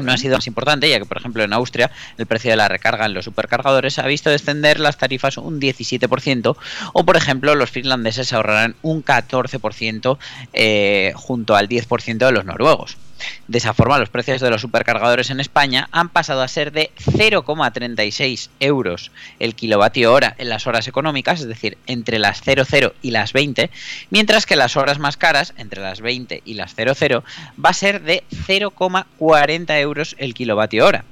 [0.00, 2.68] No ha sido más importante, ya que, por ejemplo, en Austria el precio de la
[2.68, 6.56] recarga en los supercargadores ha visto descender las tarifas un 17%,
[6.92, 10.18] o, por ejemplo, los finlandeses ahorrarán un 14%
[10.52, 12.96] eh, junto al 10% de los noruegos.
[13.46, 16.90] De esa forma, los precios de los supercargadores en España han pasado a ser de
[16.96, 23.10] 0,36 euros el kilovatio hora en las horas económicas, es decir, entre las 00 y
[23.10, 23.70] las 20,
[24.10, 27.24] mientras que las horas más caras, entre las 20 y las 00,
[27.64, 31.04] va a ser de 0,40 euros el kilovatio hora.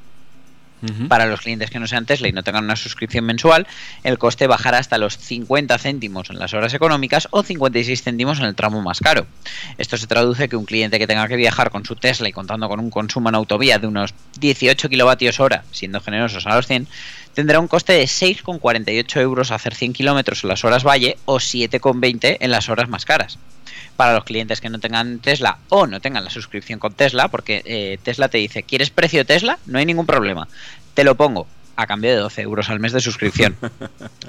[1.08, 3.66] Para los clientes que no sean Tesla y no tengan una suscripción mensual,
[4.04, 8.44] el coste bajará hasta los 50 céntimos en las horas económicas o 56 céntimos en
[8.44, 9.26] el tramo más caro.
[9.78, 12.68] Esto se traduce que un cliente que tenga que viajar con su Tesla y contando
[12.68, 16.86] con un consumo en autovía de unos 18 kilovatios hora, siendo generosos a los 100,
[17.34, 22.36] tendrá un coste de 6,48 euros hacer 100 kilómetros en las horas valle o 7,20
[22.40, 23.38] en las horas más caras
[23.96, 27.62] para los clientes que no tengan Tesla o no tengan la suscripción con Tesla, porque
[27.64, 29.58] eh, Tesla te dice, ¿quieres precio Tesla?
[29.66, 30.48] No hay ningún problema.
[30.94, 33.56] Te lo pongo a cambio de 12 euros al mes de suscripción.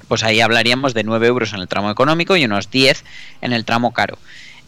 [0.08, 3.04] Pues ahí hablaríamos de 9 euros en el tramo económico y unos 10
[3.42, 4.18] en el tramo caro.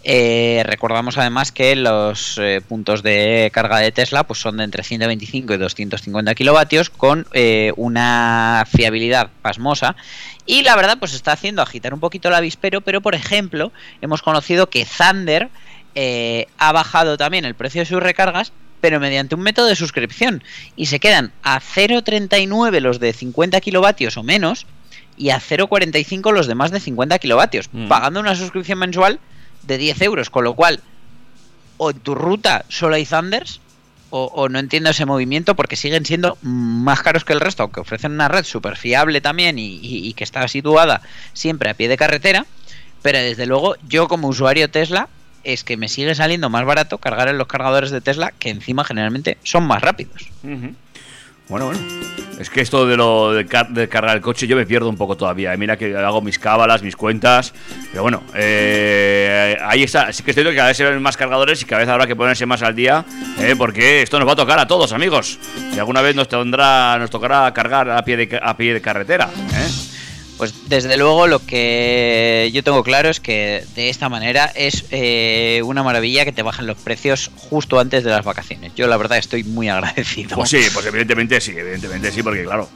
[0.03, 4.83] Eh, recordamos además que los eh, puntos de carga de Tesla pues son de entre
[4.83, 9.97] 125 y 250 kilovatios con eh, una fiabilidad pasmosa
[10.45, 14.21] y la verdad pues está haciendo agitar un poquito el avispero pero por ejemplo hemos
[14.21, 15.49] conocido que Thunder
[16.57, 20.41] ha bajado también el precio de sus recargas pero mediante un método de suscripción
[20.77, 24.65] y se quedan a 0,39 los de 50 kilovatios o menos
[25.17, 27.89] y a 0,45 los de más de 50 kilovatios Mm.
[27.89, 29.19] pagando una suscripción mensual
[29.63, 30.81] de 10 euros, con lo cual
[31.77, 33.61] o en tu ruta solo hay Thunders
[34.11, 38.13] o, no entiendo ese movimiento porque siguen siendo más caros que el resto, aunque ofrecen
[38.13, 41.01] una red súper fiable también y, que está situada
[41.33, 42.47] siempre a pie de carretera,
[43.03, 45.09] pero desde luego yo como usuario Tesla
[45.43, 48.83] es que me sigue saliendo más barato cargar en los cargadores de Tesla que encima
[48.83, 50.29] generalmente son más rápidos.
[51.49, 51.79] Bueno, bueno.
[52.39, 54.95] Es que esto de lo de, car- de cargar el coche yo me pierdo un
[54.95, 55.55] poco todavía.
[55.57, 57.53] Mira que hago mis cábalas, mis cuentas.
[57.91, 60.13] Pero bueno, eh, ahí está.
[60.13, 62.15] Sí que estoy que cada vez se ven más cargadores y cada vez habrá que
[62.15, 63.03] ponerse más al día.
[63.39, 65.37] eh, porque esto nos va a tocar a todos, amigos.
[65.75, 69.29] Y alguna vez nos, tendrá, nos tocará cargar a pie de, a pie de carretera.
[69.53, 69.67] ¿eh?
[70.39, 75.61] Pues desde luego lo que yo tengo claro es que de esta manera es eh,
[75.65, 78.71] una maravilla que te bajen los precios justo antes de las vacaciones.
[78.73, 80.37] Yo la verdad estoy muy agradecido.
[80.37, 82.69] Pues sí, pues evidentemente sí, evidentemente sí, porque claro,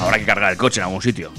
[0.00, 1.32] habrá que cargar el coche en algún sitio.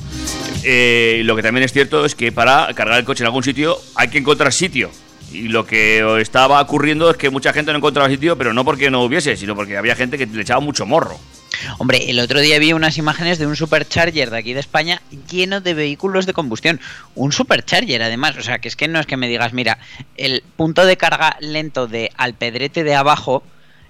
[0.63, 3.79] Eh, lo que también es cierto es que para cargar el coche en algún sitio
[3.95, 4.91] hay que encontrar sitio.
[5.31, 8.91] Y lo que estaba ocurriendo es que mucha gente no encontraba sitio, pero no porque
[8.91, 11.17] no hubiese, sino porque había gente que le echaba mucho morro.
[11.78, 15.62] Hombre, el otro día vi unas imágenes de un supercharger de aquí de España lleno
[15.62, 16.80] de vehículos de combustión.
[17.15, 18.38] Un supercharger, además.
[18.38, 19.78] O sea, que es que no es que me digas, mira,
[20.17, 23.43] el punto de carga lento de Alpedrete de abajo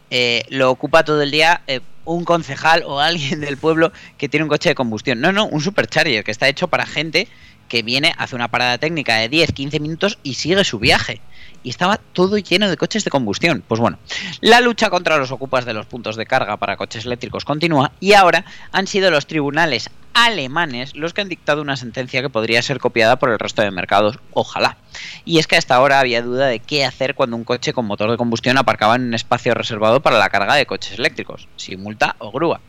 [0.09, 4.43] eh, lo ocupa todo el día eh, un concejal o alguien del pueblo que tiene
[4.43, 5.21] un coche de combustión.
[5.21, 7.27] No, no, un supercharger que está hecho para gente
[7.71, 11.21] que viene, hace una parada técnica de 10, 15 minutos y sigue su viaje.
[11.63, 13.63] Y estaba todo lleno de coches de combustión.
[13.65, 13.97] Pues bueno,
[14.41, 18.11] la lucha contra los ocupas de los puntos de carga para coches eléctricos continúa y
[18.11, 22.81] ahora han sido los tribunales alemanes los que han dictado una sentencia que podría ser
[22.81, 24.75] copiada por el resto de mercados, ojalá.
[25.23, 28.11] Y es que hasta ahora había duda de qué hacer cuando un coche con motor
[28.11, 32.17] de combustión aparcaba en un espacio reservado para la carga de coches eléctricos, si multa
[32.19, 32.59] o grúa.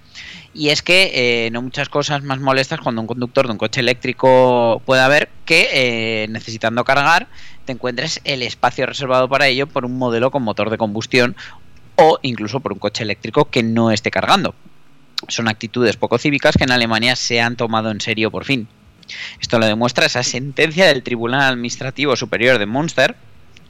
[0.55, 3.81] Y es que eh, no muchas cosas más molestas cuando un conductor de un coche
[3.81, 7.29] eléctrico puede haber que eh, necesitando cargar
[7.65, 11.37] te encuentres el espacio reservado para ello por un modelo con motor de combustión
[11.97, 14.55] o incluso por un coche eléctrico que no esté cargando.
[15.29, 18.69] Son actitudes poco cívicas que en Alemania se han tomado en serio por fin.
[19.41, 23.17] Esto lo demuestra esa sentencia del Tribunal Administrativo Superior de Münster,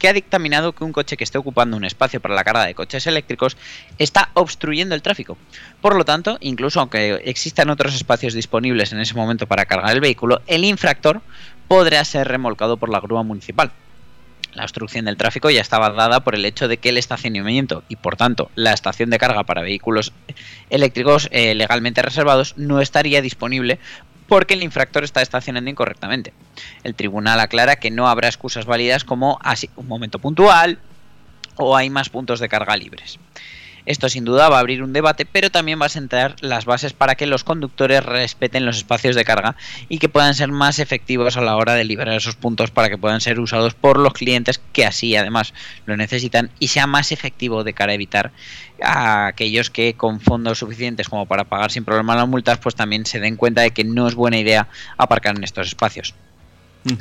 [0.03, 2.75] que ha dictaminado que un coche que esté ocupando un espacio para la carga de
[2.75, 3.57] coches eléctricos
[3.99, 5.39] está obstruyendo el tráfico.
[5.81, 10.01] Por lo tanto, incluso aunque existan otros espacios disponibles en ese momento para cargar el
[10.01, 11.23] vehículo, el infractor
[11.69, 13.71] podrá ser remolcado por la grúa municipal.
[14.55, 17.95] La obstrucción del tráfico ya estaba dada por el hecho de que el estacionamiento y
[17.95, 20.13] por tanto la estación de carga para vehículos
[20.69, 23.79] eléctricos eh, legalmente reservados no estaría disponible
[24.33, 26.33] porque el infractor está estacionando incorrectamente.
[26.85, 30.79] El tribunal aclara que no habrá excusas válidas como así un momento puntual
[31.57, 33.19] o hay más puntos de carga libres.
[33.85, 36.95] Esto sin duda va a abrir un debate, pero también va a sentar las bases
[36.95, 39.55] para que los conductores respeten los espacios de carga
[39.91, 42.97] y que puedan ser más efectivos a la hora de liberar esos puntos para que
[42.97, 45.53] puedan ser usados por los clientes que así además
[45.85, 48.33] lo necesitan y sea más efectivo de cara a evitar
[48.85, 53.07] a aquellos que con fondos suficientes como para pagar sin problema las multas pues también
[53.07, 54.69] se den cuenta de que no es buena idea
[54.99, 56.15] aparcar en estos espacios.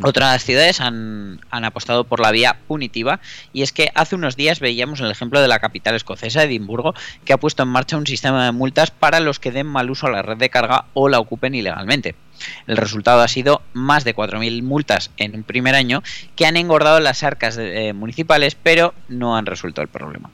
[0.04, 3.20] Otras ciudades han, han, apostado por la vía punitiva
[3.52, 6.94] y es que hace unos días veíamos el ejemplo de la capital escocesa, Edimburgo,
[7.26, 10.06] que ha puesto en marcha un sistema de multas para los que den mal uso
[10.06, 12.15] a la red de carga o la ocupen ilegalmente.
[12.67, 16.04] El resultado ha sido más de 4.000 multas en un primer año
[16.36, 20.30] que han engordado las arcas eh, municipales, pero no han resuelto el problema.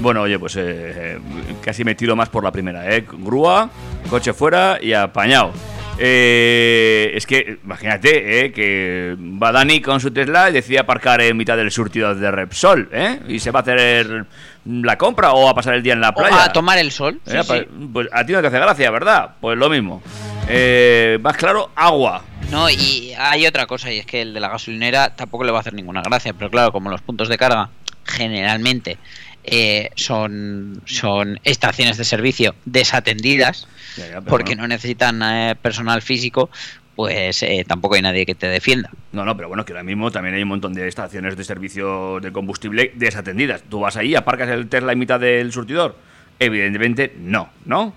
[0.00, 1.18] Bueno, oye, pues eh,
[1.62, 3.04] casi me tiro más por la primera, ¿eh?
[3.06, 3.70] Grúa,
[4.10, 5.52] coche fuera y apañado.
[5.98, 11.36] Eh, es que, imagínate, eh, que va Dani con su Tesla y decide aparcar en
[11.36, 13.20] mitad del surtido de Repsol, ¿eh?
[13.28, 14.26] Y se va a hacer
[14.64, 16.36] la compra o a pasar el día en la playa.
[16.36, 17.20] O a tomar el sol.
[17.24, 17.66] Sí, sí.
[17.92, 19.36] Pues a ti no te hace gracia, ¿verdad?
[19.40, 20.02] Pues lo mismo.
[20.48, 22.24] Eh, más claro, agua.
[22.50, 25.58] No, y hay otra cosa, y es que el de la gasolinera tampoco le va
[25.58, 27.70] a hacer ninguna gracia, pero claro, como los puntos de carga
[28.04, 28.98] generalmente
[29.44, 34.62] eh, son, son estaciones de servicio desatendidas Ya, ya, pero porque no.
[34.62, 36.50] no necesitan eh, personal físico,
[36.96, 38.90] pues eh, tampoco hay nadie que te defienda.
[39.12, 42.20] No, no, pero bueno, que ahora mismo también hay un montón de estaciones de servicio
[42.20, 43.62] de combustible desatendidas.
[43.68, 45.96] Tú vas ahí, aparcas el Tesla en mitad del surtidor.
[46.38, 47.94] Evidentemente, no, ¿no?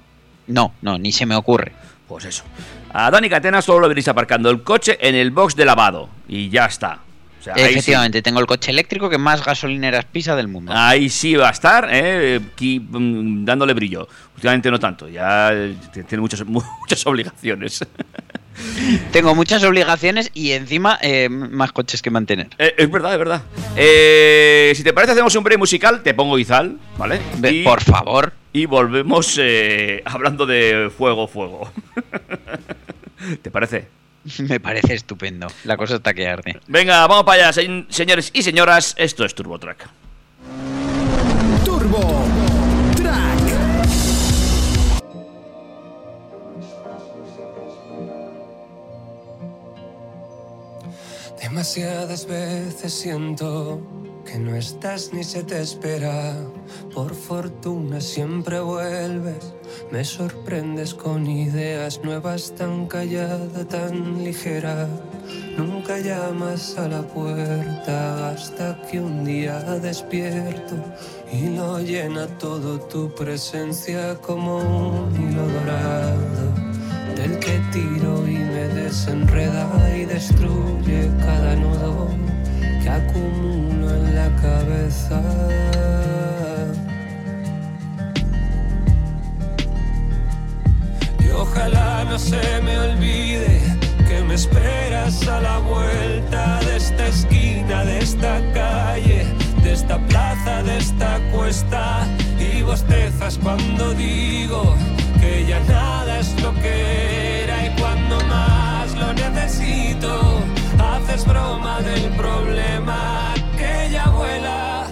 [0.47, 1.73] No, no, ni se me ocurre.
[2.07, 2.43] Pues eso.
[2.93, 6.09] A Dani Catena solo lo veréis aparcando el coche en el box de lavado.
[6.27, 6.99] Y ya está.
[7.39, 10.71] O sea, ahí sí- Efectivamente, tengo el coche eléctrico que más gasolineras pisa del mundo.
[10.75, 12.41] Ahí sí va a estar, ¿eh?
[12.53, 14.07] Aquí, mm, dándole brillo.
[14.35, 15.75] Últimamente no tanto, ya eh,
[16.07, 17.85] tiene muchas, muchas obligaciones.
[19.11, 22.47] Tengo muchas obligaciones y encima eh, más coches que mantener.
[22.57, 23.41] Eh, es verdad, es verdad.
[23.75, 26.01] Eh, si te parece, hacemos un break musical.
[26.01, 27.19] Te pongo Izal, ¿vale?
[27.51, 28.33] Y- Por favor.
[28.53, 29.39] Y volvemos
[30.05, 31.71] hablando de fuego, fuego.
[33.43, 33.87] ¿Te parece?
[34.39, 35.47] Me parece estupendo.
[35.63, 36.59] La cosa está que arde.
[36.67, 38.95] Venga, vamos para allá, se- señores y señoras.
[38.97, 39.59] Esto es Turbo
[51.57, 53.81] Demasiadas veces siento
[54.23, 56.35] que no estás ni se te espera.
[56.93, 59.55] Por fortuna siempre vuelves.
[59.91, 64.87] Me sorprendes con ideas nuevas tan callada, tan ligera.
[65.57, 70.75] Nunca llamas a la puerta hasta que un día despierto
[71.33, 76.66] y lo llena todo tu presencia como un hilo dorado
[77.17, 82.09] del que tiro y me desenreda y destruye cada nudo
[82.83, 85.19] que acumulo en la cabeza.
[91.19, 93.61] Y ojalá no se me olvide
[94.07, 99.25] que me esperas a la vuelta de esta esquina, de esta calle,
[99.63, 102.07] de esta plaza, de esta cuesta.
[102.39, 104.75] Y bostezas cuando digo
[105.47, 110.11] ya nada es lo que era y cuando más lo necesito,
[110.79, 114.87] haces broma del problema que ya vuela.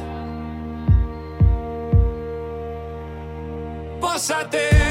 [3.99, 4.84] Pósate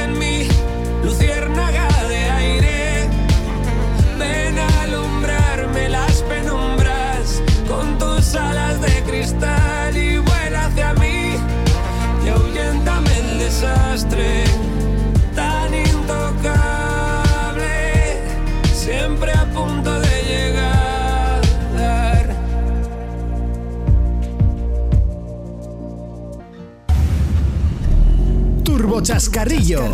[29.02, 29.84] Chascarrillo.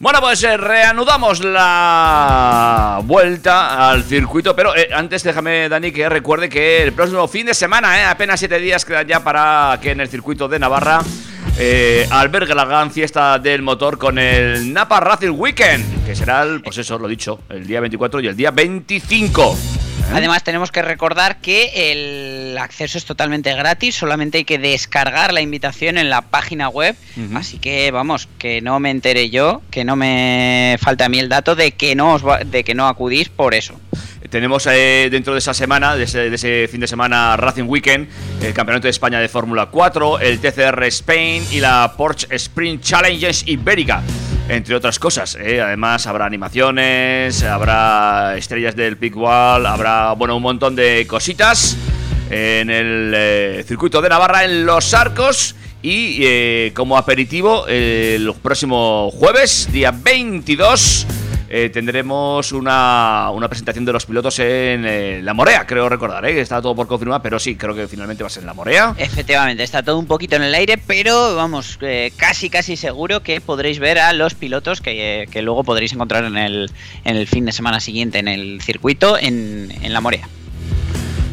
[0.00, 6.48] Bueno, pues eh, reanudamos la vuelta al circuito, pero eh, antes déjame, Dani, que recuerde
[6.48, 10.00] que el próximo fin de semana, eh, apenas siete días quedan ya para que en
[10.00, 11.00] el circuito de Navarra
[11.56, 16.60] eh, albergue la gran fiesta del motor con el Napa Racing Weekend, que será, el,
[16.60, 19.56] pues eso, lo dicho, el día 24 y el día 25.
[20.12, 25.40] Además tenemos que recordar que el acceso es totalmente gratis, solamente hay que descargar la
[25.40, 26.94] invitación en la página web,
[27.34, 31.28] así que vamos, que no me entere yo, que no me falte a mí el
[31.28, 33.80] dato de que no os va- de que no acudís por eso.
[34.30, 38.08] Tenemos eh, dentro de esa semana, de ese, de ese fin de semana Racing Weekend,
[38.42, 43.44] el Campeonato de España de Fórmula 4, el TCR Spain y la Porsche Sprint Challenges
[43.46, 44.02] Ibérica,
[44.48, 45.36] entre otras cosas.
[45.40, 45.60] eh.
[45.60, 51.76] Además habrá animaciones, habrá estrellas del Big Wall, habrá bueno un montón de cositas
[52.30, 55.54] en el eh, circuito de Navarra en Los Arcos.
[55.82, 61.06] Y eh, como aperitivo, el próximo jueves, día 22,
[61.48, 66.40] eh, tendremos una, una presentación de los pilotos en eh, La Morea, creo recordar, ¿eh?
[66.40, 68.94] está todo por confirmar, pero sí, creo que finalmente va a ser en La Morea.
[68.96, 73.40] Efectivamente, está todo un poquito en el aire, pero vamos, eh, casi casi seguro que
[73.40, 76.70] podréis ver a los pilotos que, que luego podréis encontrar en el,
[77.04, 80.28] en el fin de semana siguiente en el circuito en, en la Morea.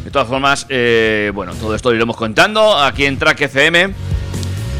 [0.04, 0.66] De todas formas,
[1.32, 4.11] bueno, todo esto lo iremos contando aquí en Track FM.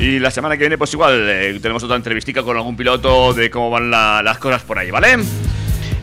[0.02, 3.48] Y la semana que viene, pues igual, eh, tenemos otra entrevistica con algún piloto de
[3.50, 5.16] cómo van la- las cosas por ahí, ¿vale?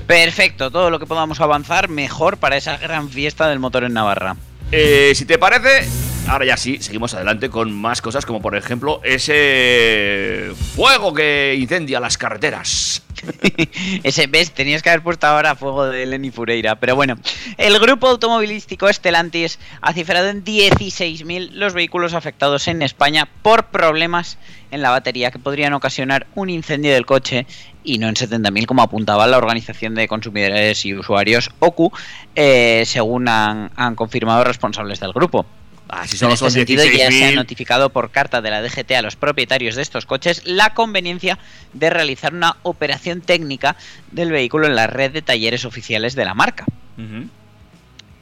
[0.08, 4.38] Perfecto, todo lo que podamos avanzar mejor para esa gran fiesta del motor en Navarra.
[4.72, 5.86] Eh, si te parece,
[6.30, 12.00] ahora ya sí, seguimos adelante con más cosas, como por ejemplo ese fuego que incendia
[12.00, 13.04] las carreteras.
[14.04, 16.76] Ese, ves, tenías que haber puesto ahora fuego de Lenny Fureira.
[16.80, 17.16] Pero bueno,
[17.58, 24.38] el grupo automovilístico Stellantis ha cifrado en 16.000 los vehículos afectados en España por problemas
[24.72, 27.48] en la batería que podrían ocasionar un incendio del coche
[27.84, 31.92] y no en 70.000 como apuntaba la Organización de Consumidores y Usuarios OCU,
[32.36, 35.46] eh, según han, han confirmado responsables del grupo.
[35.90, 37.36] Así En solo este sentido, ya se ha 16.000.
[37.36, 41.40] notificado por carta de la DGT a los propietarios de estos coches la conveniencia
[41.74, 43.76] de realizar una operación técnica
[44.12, 46.66] del vehículo en la red de talleres oficiales de la marca.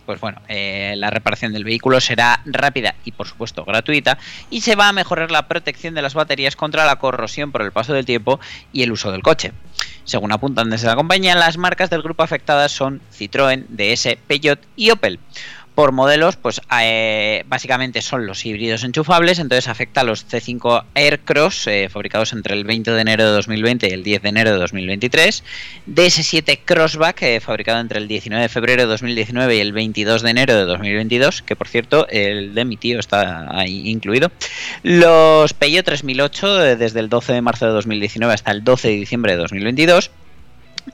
[0.06, 4.18] Pues bueno, eh, la reparación del vehículo será rápida y por supuesto gratuita
[4.50, 7.74] y se va a mejorar la protección de las baterías contra la corrosión por el
[7.74, 8.40] paso del tiempo
[8.72, 9.52] y el uso del coche.
[10.06, 14.92] Según apuntan desde la compañía, las marcas del grupo afectadas son Citroën, DS, Peugeot y
[14.92, 15.20] Opel.
[15.78, 21.68] Por modelos, pues eh, básicamente son los híbridos enchufables, entonces afecta a los C5 Aircross,
[21.68, 24.58] eh, fabricados entre el 20 de enero de 2020 y el 10 de enero de
[24.58, 25.44] 2023,
[25.86, 30.32] DS7 Crossback, eh, fabricado entre el 19 de febrero de 2019 y el 22 de
[30.32, 34.32] enero de 2022, que por cierto, el de mi tío está ahí incluido.
[34.82, 38.96] Los Peugeot 3008, eh, desde el 12 de marzo de 2019 hasta el 12 de
[38.96, 40.10] diciembre de 2022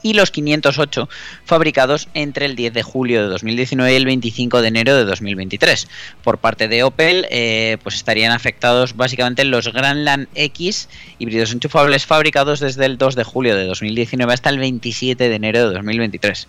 [0.02, 1.10] y los 508
[1.46, 5.88] fabricados entre el 10 de julio de 2019 y el 25 de enero de 2023.
[6.24, 12.60] Por parte de Opel, eh, pues estarían afectados básicamente los Grandland X híbridos enchufables fabricados
[12.60, 16.48] desde el 2 de julio de 2019 hasta el 27 de enero de 2023.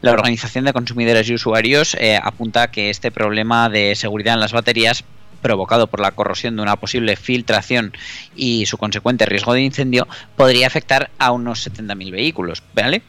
[0.00, 4.52] La Organización de Consumidores y Usuarios eh, apunta que este problema de seguridad en las
[4.52, 5.04] baterías
[5.44, 7.92] provocado por la corrosión de una posible filtración
[8.34, 13.02] y su consecuente riesgo de incendio, podría afectar a unos 70.000 vehículos, ¿vale?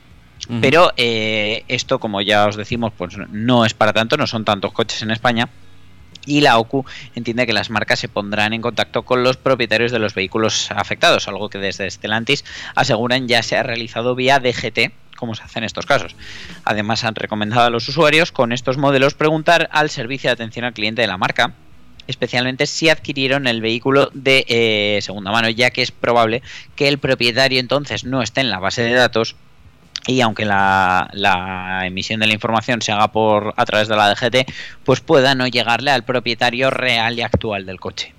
[0.59, 4.73] Pero eh, esto, como ya os decimos, pues no es para tanto, no son tantos
[4.73, 5.47] coches en España.
[6.25, 9.99] Y la OCU entiende que las marcas se pondrán en contacto con los propietarios de
[9.99, 12.43] los vehículos afectados, algo que desde Stellantis
[12.75, 16.17] aseguran ya se ha realizado vía DGT, como se hace en estos casos.
[16.65, 20.73] Además, han recomendado a los usuarios con estos modelos preguntar al servicio de atención al
[20.73, 21.53] cliente de la marca
[22.07, 26.41] especialmente si adquirieron el vehículo de eh, segunda mano, ya que es probable
[26.75, 29.35] que el propietario entonces no esté en la base de datos
[30.07, 34.51] y aunque la, emisión de la información se haga por a través de la DGT,
[34.83, 38.13] pues pueda no llegarle al propietario real y actual del coche.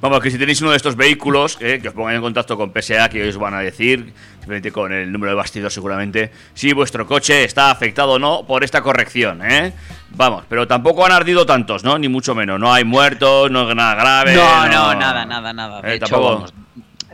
[0.00, 2.72] Vamos, que si tenéis uno de estos vehículos, eh, que os pongan en contacto con
[2.72, 7.06] PSA, que os van a decir, simplemente con el número de bastidor seguramente, si vuestro
[7.06, 9.72] coche está afectado o no por esta corrección, ¿eh?
[10.14, 11.98] Vamos, pero tampoco han ardido tantos, ¿no?
[11.98, 12.58] Ni mucho menos.
[12.60, 14.34] No hay muertos, no es nada grave.
[14.34, 15.80] No, no, nada, nada, nada.
[15.82, 16.46] De Eh, hecho, tampoco-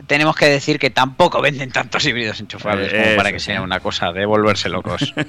[0.07, 3.61] tenemos que decir que tampoco venden tantos híbridos enchufables Eh, como para eso que sea
[3.61, 5.13] una cosa de volverse locos.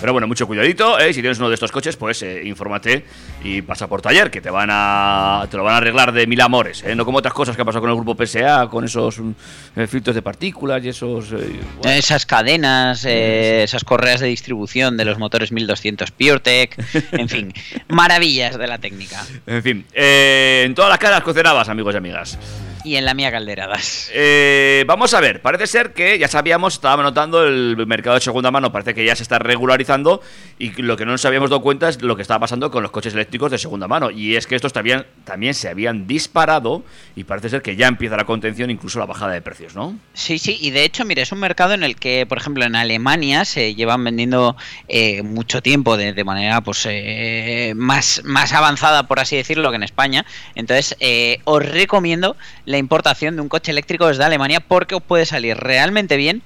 [0.00, 1.12] Pero bueno, mucho cuidadito, ¿eh?
[1.12, 3.04] Si tienes uno de estos coches, pues eh, infórmate
[3.44, 6.40] y pasa por taller, que te van a te lo van a arreglar de mil
[6.40, 6.94] amores, ¿eh?
[6.94, 9.30] No como otras cosas que ha pasado con el grupo PSA, con esos mm,
[9.76, 11.32] eh, filtros de partículas y esos...
[11.32, 11.96] eh, bueno.
[11.96, 16.78] Esas cadenas, eh, esas correas de distribución de los motores 1200 PureTech,
[17.12, 17.52] en fin,
[17.88, 19.24] maravillas de la técnica.
[19.46, 22.38] En fin, eh, en todas las caras cocinabas, amigos y amigas.
[22.84, 24.10] Y en la mía calderadas.
[24.14, 28.50] Eh, vamos a ver, parece ser que ya sabíamos, estábamos notando el mercado de segunda
[28.50, 30.22] mano, parece que ya se está regularizando
[30.58, 32.90] y lo que no nos habíamos dado cuenta es lo que estaba pasando con los
[32.90, 34.10] coches eléctricos de segunda mano.
[34.10, 36.82] Y es que estos también, también se habían disparado
[37.16, 39.98] y parece ser que ya empieza la contención, incluso la bajada de precios, ¿no?
[40.14, 42.76] Sí, sí, y de hecho, mire, es un mercado en el que, por ejemplo, en
[42.76, 44.56] Alemania se llevan vendiendo
[44.88, 49.76] eh, mucho tiempo de, de manera pues eh, más, más avanzada, por así decirlo, que
[49.76, 50.24] en España.
[50.54, 52.36] Entonces, eh, os recomiendo
[52.70, 56.42] la importación de un coche eléctrico desde Alemania porque os puede salir realmente bien.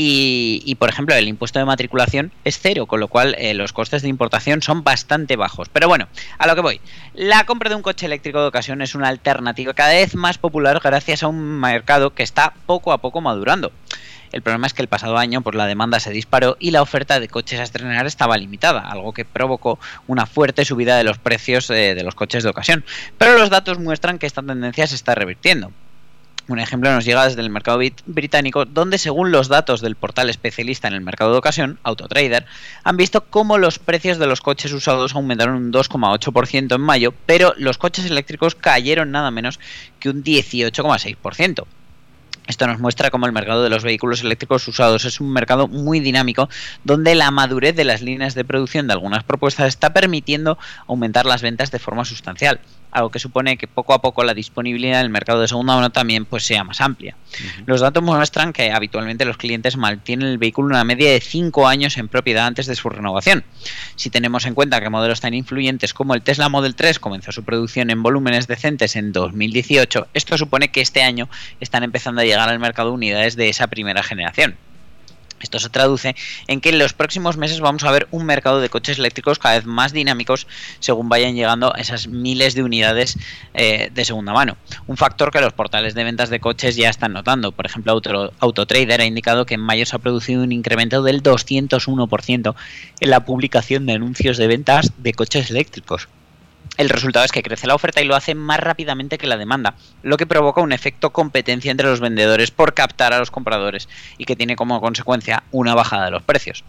[0.00, 4.00] Y, por ejemplo, el impuesto de matriculación es cero, con lo cual eh, los costes
[4.02, 5.68] de importación son bastante bajos.
[5.72, 6.06] Pero bueno,
[6.38, 6.80] a lo que voy.
[7.14, 10.78] La compra de un coche eléctrico de ocasión es una alternativa cada vez más popular
[10.84, 13.72] gracias a un mercado que está poco a poco madurando.
[14.32, 17.20] El problema es que el pasado año pues, la demanda se disparó y la oferta
[17.20, 21.70] de coches a estrenar estaba limitada, algo que provocó una fuerte subida de los precios
[21.70, 22.84] eh, de los coches de ocasión.
[23.16, 25.72] Pero los datos muestran que esta tendencia se está revirtiendo.
[26.48, 30.88] Un ejemplo nos llega desde el mercado británico, donde según los datos del portal especialista
[30.88, 32.46] en el mercado de ocasión, Autotrader,
[32.84, 37.52] han visto cómo los precios de los coches usados aumentaron un 2,8% en mayo, pero
[37.58, 39.60] los coches eléctricos cayeron nada menos
[40.00, 41.66] que un 18,6%.
[42.48, 46.00] Esto nos muestra cómo el mercado de los vehículos eléctricos usados es un mercado muy
[46.00, 46.48] dinámico,
[46.82, 51.42] donde la madurez de las líneas de producción de algunas propuestas está permitiendo aumentar las
[51.42, 52.58] ventas de forma sustancial,
[52.90, 56.24] algo que supone que poco a poco la disponibilidad del mercado de segunda mano también
[56.24, 57.16] pues, sea más amplia.
[57.66, 61.96] Los datos muestran que habitualmente los clientes mantienen el vehículo una media de 5 años
[61.98, 63.44] en propiedad antes de su renovación.
[63.96, 67.44] Si tenemos en cuenta que modelos tan influyentes como el Tesla Model 3 comenzó su
[67.44, 71.28] producción en volúmenes decentes en 2018, esto supone que este año
[71.60, 74.56] están empezando a llegar al mercado unidades de esa primera generación.
[75.40, 76.14] Esto se traduce
[76.46, 79.56] en que en los próximos meses vamos a ver un mercado de coches eléctricos cada
[79.56, 80.46] vez más dinámicos
[80.80, 83.18] según vayan llegando esas miles de unidades
[83.54, 84.56] eh, de segunda mano.
[84.86, 87.52] Un factor que los portales de ventas de coches ya están notando.
[87.52, 91.22] Por ejemplo, Auto, Autotrader ha indicado que en mayo se ha producido un incremento del
[91.22, 92.54] 201%
[93.00, 96.08] en la publicación de anuncios de ventas de coches eléctricos.
[96.78, 99.74] El resultado es que crece la oferta y lo hace más rápidamente que la demanda,
[100.04, 104.26] lo que provoca un efecto competencia entre los vendedores por captar a los compradores y
[104.26, 106.62] que tiene como consecuencia una bajada de los precios.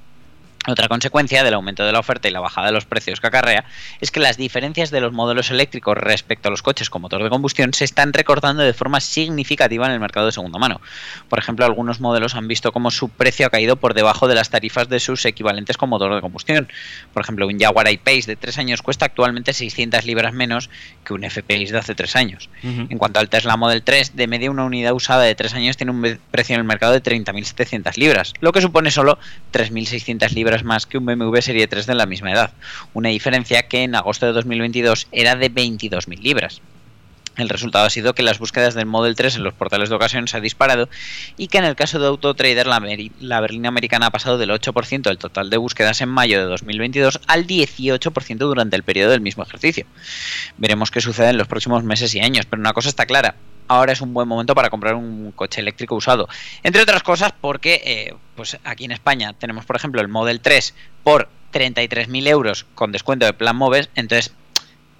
[0.70, 3.66] Otra consecuencia del aumento de la oferta y la bajada de los precios que acarrea
[4.02, 7.30] es que las diferencias de los modelos eléctricos respecto a los coches con motor de
[7.30, 10.80] combustión se están recortando de forma significativa en el mercado de segunda mano.
[11.28, 14.50] Por ejemplo, algunos modelos han visto cómo su precio ha caído por debajo de las
[14.50, 16.70] tarifas de sus equivalentes con motor de combustión.
[17.14, 20.70] Por ejemplo, un Jaguar I-Pace de 3 años cuesta actualmente 600 libras menos
[21.04, 22.50] que un F-Pace de hace 3 años.
[22.64, 25.92] En cuanto al Tesla Model 3, de media una unidad usada de 3 años tiene
[25.92, 29.18] un precio en el mercado de 30.700 libras, lo que supone solo
[29.52, 32.52] 3.600 libras más que un BMW Serie 3 de la misma edad,
[32.94, 36.62] una diferencia que en agosto de 2022 era de 22.000 libras.
[37.40, 40.28] El resultado ha sido que las búsquedas del Model 3 en los portales de ocasión
[40.28, 40.90] se ha disparado
[41.38, 42.82] y que en el caso de Autotrader la,
[43.22, 47.22] la berlina americana ha pasado del 8% del total de búsquedas en mayo de 2022
[47.28, 49.86] al 18% durante el periodo del mismo ejercicio.
[50.58, 53.36] Veremos qué sucede en los próximos meses y años, pero una cosa está clara.
[53.70, 56.28] Ahora es un buen momento para comprar un coche eléctrico usado.
[56.64, 60.74] Entre otras cosas porque eh, pues aquí en España tenemos, por ejemplo, el Model 3
[61.04, 63.90] por 33.000 euros con descuento de plan MOVES.
[63.96, 64.34] Entonces,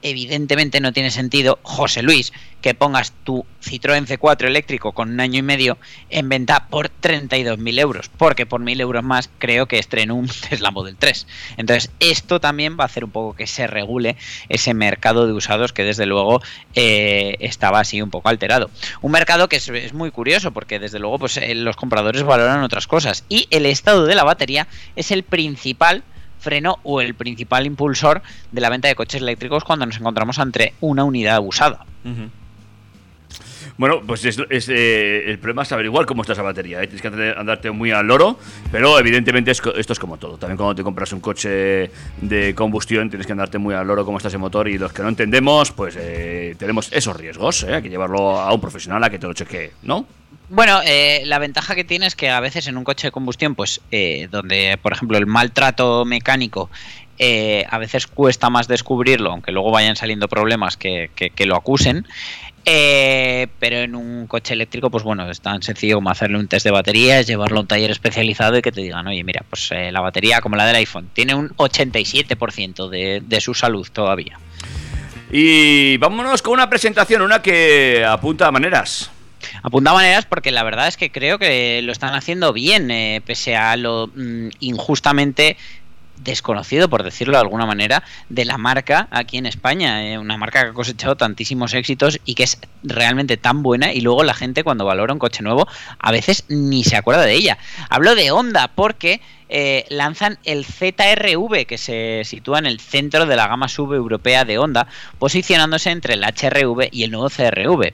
[0.02, 2.32] evidentemente no tiene sentido, José Luis,
[2.62, 5.78] que pongas tu Citroën C4 eléctrico con un año y medio
[6.10, 10.72] en venta por 32.000 euros, porque por 1.000 euros más creo que estreno un Tesla
[10.72, 11.28] Model 3.
[11.58, 14.18] Entonces, esto también va a hacer un poco que se regule
[14.50, 16.42] ese mercado de usados que desde luego
[16.76, 18.70] eh, estaba así un poco alterado.
[19.02, 22.88] Un mercado que es, muy curioso, porque desde luego pues, eh, los compradores valoran otras
[22.88, 26.04] cosas, y el estado de la batería es el principal
[26.40, 28.22] freno o el principal impulsor
[28.52, 31.86] de la venta de coches eléctricos cuando nos encontramos ante una unidad usada.
[33.80, 36.84] Bueno, pues es, es, eh, el problema es averiguar cómo está esa batería.
[36.84, 36.88] ¿eh?
[36.88, 38.38] Tienes que andar- andarte muy al loro,
[38.74, 40.38] pero evidentemente es esto es como todo.
[40.38, 44.18] También cuando te compras un coche de combustión tienes que andarte muy al loro cómo
[44.18, 47.64] está ese motor y los que no entendemos, pues eh, tenemos esos riesgos.
[47.64, 47.76] ¿eh?
[47.76, 50.06] Hay que llevarlo a un profesional a que te lo chequee, ¿no?
[50.50, 53.56] Bueno, eh, la ventaja que tiene es que a veces en un coche de combustión,
[53.56, 56.70] pues eh, donde, por ejemplo, el maltrato mecánico
[57.18, 61.10] eh, a veces cuesta más descubrirlo, aunque luego vayan saliendo problemas que
[61.46, 62.06] lo acusen.
[62.66, 66.66] Eh, pero en un coche eléctrico, pues bueno, es tan sencillo como hacerle un test
[66.66, 69.92] de baterías, llevarlo a un taller especializado y que te digan, oye, mira, pues eh,
[69.92, 74.40] la batería, como la del iPhone, tiene un 87% de, de su salud todavía.
[75.32, 79.12] Y vámonos con una presentación, una que apunta a maneras.
[79.64, 83.56] Apunta maneras porque la verdad es que creo que lo están haciendo bien, eh, pese
[83.56, 85.58] a lo mm, injustamente
[86.24, 90.14] desconocido, por decirlo de alguna manera, de la marca aquí en España.
[90.14, 94.02] eh, una marca que ha cosechado tantísimos éxitos y que es realmente tan buena y
[94.02, 95.68] luego la gente cuando valora un coche nuevo
[96.00, 97.58] a veces ni se acuerda de ella.
[97.90, 103.36] Hablo de Honda porque eh, lanzan el ZRV que se sitúa en el centro de
[103.36, 107.94] la gama sub europea de Honda, posicionándose entre el HRV y el nuevo CRV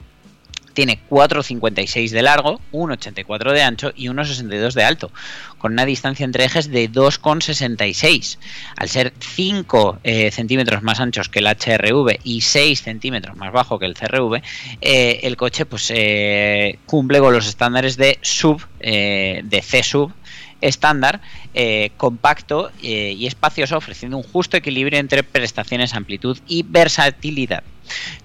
[0.76, 5.12] tiene 4,56 de largo, 1,84 de ancho y 1,62 de alto,
[5.58, 8.38] con una distancia entre ejes de 2,66.
[8.76, 13.80] Al ser 5 eh, centímetros más anchos que el HRV y 6 centímetros más bajo
[13.80, 14.44] que el CRV,
[14.82, 20.14] eh, el coche pues eh, cumple con los estándares de sub, de C sub
[20.62, 21.22] estándar,
[21.98, 27.64] compacto y espacioso, ofreciendo un justo equilibrio entre prestaciones, amplitud y versatilidad.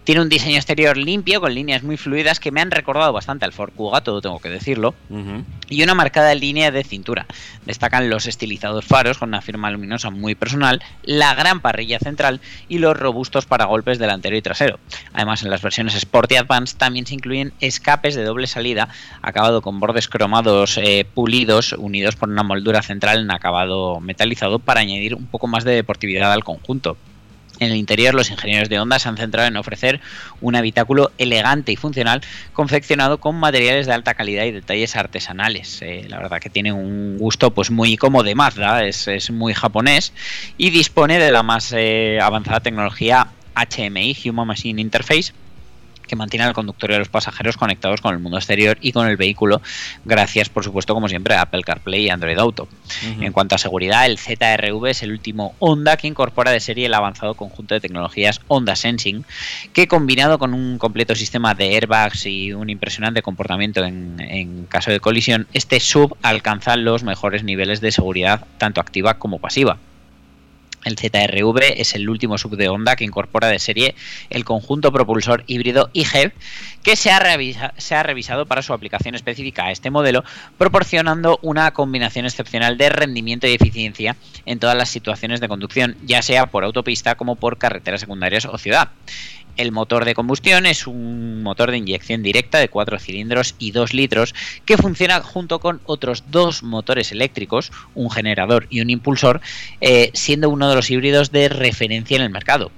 [0.04, 3.52] Tiene un diseño exterior limpio, con líneas muy fluidas que me han recordado bastante al
[3.52, 4.94] Ford Kuga, todo tengo que decirlo,
[5.68, 7.26] y una marcada línea de cintura.
[7.66, 12.78] Destacan los estilizados faros con una firma luminosa muy personal, la gran parrilla central y
[12.78, 14.80] los robustos paragolpes delantero y trasero.
[15.12, 18.88] Además, en las versiones Sport y Advance también se incluyen escapes de doble salida,
[19.22, 24.80] acabado con bordes cromados eh, pulidos, unidos por una moldura central en acabado metalizado para
[24.80, 26.96] añadir un poco más de deportividad al conjunto.
[27.60, 30.00] En el interior, los ingenieros de Honda se han centrado en ofrecer
[30.40, 32.22] un habitáculo elegante y funcional,
[32.54, 35.82] confeccionado con materiales de alta calidad y detalles artesanales.
[35.82, 39.52] Eh, la verdad que tiene un gusto pues muy como de Mazda, es, es muy
[39.52, 40.14] japonés
[40.56, 45.34] y dispone de la más eh, avanzada tecnología HMI, Human Machine Interface,
[46.10, 49.06] que mantiene al conductor y a los pasajeros conectados con el mundo exterior y con
[49.06, 49.62] el vehículo,
[50.04, 52.68] gracias por supuesto como siempre a Apple CarPlay y Android Auto.
[53.20, 56.94] En cuanto a seguridad, el ZRV es el último Honda que incorpora de serie el
[56.94, 59.24] avanzado conjunto de tecnologías Honda Sensing,
[59.72, 64.90] que combinado con un completo sistema de airbags y un impresionante comportamiento en, en caso
[64.90, 69.78] de colisión, este sub alcanza los mejores niveles de seguridad tanto activa como pasiva.
[70.84, 73.94] El ZRV es el último sub de Honda que incorpora de serie
[74.30, 76.32] el conjunto propulsor híbrido IGEV
[76.82, 80.24] que se ha, revisa- se ha revisado para su aplicación específica a este modelo,
[80.56, 84.16] proporcionando una combinación excepcional de rendimiento y eficiencia
[84.46, 88.56] en todas las situaciones de conducción, ya sea por autopista como por carreteras secundarias o
[88.56, 88.88] ciudad.
[89.56, 93.94] El motor de combustión es un motor de inyección directa de 4 cilindros y 2
[93.94, 94.34] litros
[94.64, 99.40] que funciona junto con otros dos motores eléctricos, un generador y un impulsor,
[99.80, 102.70] eh, siendo uno de los híbridos de referencia en el mercado.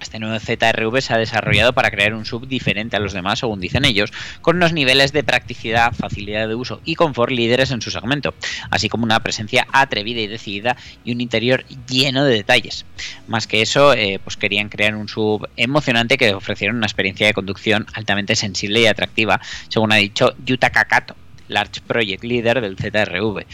[0.00, 3.60] Este nuevo ZRV se ha desarrollado para crear un sub diferente a los demás, según
[3.60, 7.90] dicen ellos, con unos niveles de practicidad, facilidad de uso y confort líderes en su
[7.90, 8.34] segmento,
[8.70, 12.86] así como una presencia atrevida y decidida y un interior lleno de detalles.
[13.28, 17.34] Más que eso, eh, pues querían crear un sub emocionante que ofreciera una experiencia de
[17.34, 21.21] conducción altamente sensible y atractiva, según ha dicho Yuta Kakato.
[21.52, 23.44] Large Project Leader del ZRV.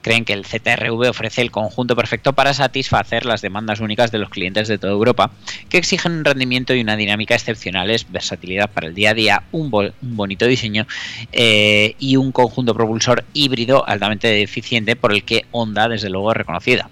[0.00, 4.30] Creen que el ZRV ofrece el conjunto perfecto para satisfacer las demandas únicas de los
[4.30, 5.30] clientes de toda Europa,
[5.68, 9.70] que exigen un rendimiento y una dinámica excepcionales, versatilidad para el día a día, un,
[9.70, 10.86] bo- un bonito diseño
[11.32, 16.36] eh, y un conjunto propulsor híbrido altamente eficiente por el que Honda desde luego es
[16.36, 16.90] reconocida.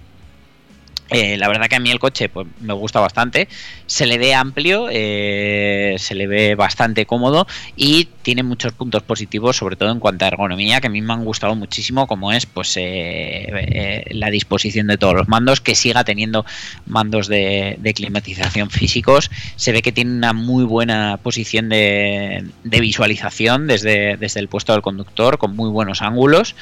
[1.10, 3.48] Eh, la verdad que a mí el coche pues, me gusta bastante,
[3.86, 7.46] se le ve amplio, eh, se le ve bastante cómodo
[7.76, 11.12] y tiene muchos puntos positivos, sobre todo en cuanto a ergonomía, que a mí me
[11.12, 16.02] han gustado muchísimo, como es pues eh, la disposición de todos los mandos, que siga
[16.02, 16.44] teniendo
[16.86, 22.80] mandos de, de climatización físicos, se ve que tiene una muy buena posición de, de
[22.80, 26.56] visualización desde, desde el puesto del conductor, con muy buenos ángulos.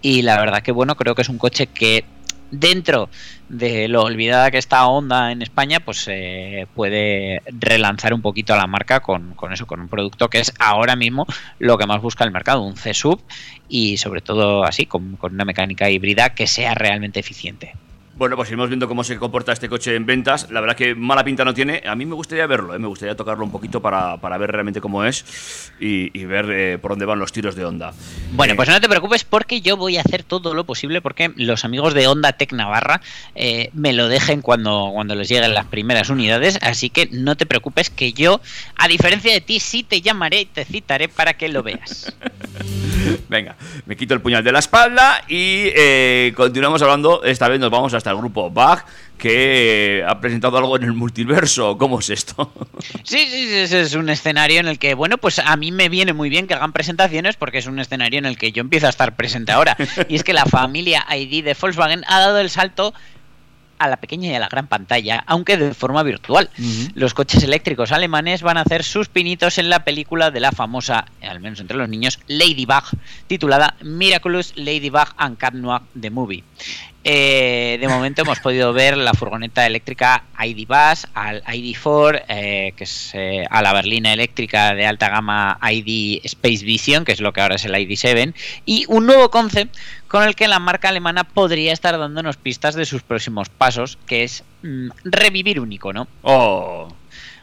[0.00, 2.04] Y la verdad que bueno, creo que es un coche que
[2.50, 3.08] dentro
[3.48, 8.56] de lo olvidada que está Honda en España, pues eh, puede relanzar un poquito a
[8.56, 11.26] la marca con, eso, con un producto que es ahora mismo
[11.58, 13.20] lo que más busca el mercado, un C-Sub
[13.68, 17.74] y sobre todo así, con una mecánica híbrida que sea realmente eficiente.
[18.18, 20.50] Bueno, pues iremos viendo cómo se comporta este coche en ventas.
[20.50, 21.84] La verdad que mala pinta no tiene.
[21.86, 22.78] A mí me gustaría verlo, ¿eh?
[22.80, 26.78] me gustaría tocarlo un poquito para, para ver realmente cómo es y, y ver eh,
[26.78, 27.92] por dónde van los tiros de Honda.
[28.32, 31.30] Bueno, Eh, pues no te preocupes porque yo voy a hacer todo lo posible porque
[31.36, 33.02] los amigos de Honda Tech Navarra
[33.36, 36.58] eh, me lo dejen cuando, cuando les lleguen las primeras unidades.
[36.60, 38.40] Así que no te preocupes que yo,
[38.74, 42.12] a diferencia de ti, sí te llamaré y te citaré para que lo veas.
[43.28, 43.54] Venga,
[43.86, 47.22] me quito el puñal de la espalda y continuamos hablando.
[47.22, 48.84] Esta vez nos vamos hasta el grupo Bach,
[49.16, 51.76] que ha presentado algo en el multiverso.
[51.76, 52.52] ¿Cómo es esto?
[53.02, 55.88] Sí, sí, sí, ese es un escenario en el que, bueno, pues a mí me
[55.88, 58.86] viene muy bien que hagan presentaciones porque es un escenario en el que yo empiezo
[58.86, 59.76] a estar presente ahora.
[60.08, 62.94] Y es que la familia ID de Volkswagen ha dado el salto
[63.78, 66.50] a la pequeña y a la gran pantalla, aunque de forma virtual.
[66.94, 71.06] Los coches eléctricos alemanes van a hacer sus pinitos en la película de la famosa,
[71.22, 72.84] al menos entre los niños, Ladybug,
[73.26, 76.44] titulada Miraculous Ladybug and Cat Noir The Movie.
[77.10, 82.84] Eh, de momento hemos podido ver la furgoneta eléctrica ID Bus, al ID4, eh, que
[82.84, 87.32] es eh, a la berlina eléctrica de alta gama ID Space Vision, que es lo
[87.32, 88.34] que ahora es el ID7,
[88.66, 89.74] y un nuevo concept
[90.06, 94.24] con el que la marca alemana podría estar dándonos pistas de sus próximos pasos, que
[94.24, 96.08] es mm, revivir un icono.
[96.20, 96.92] Oh,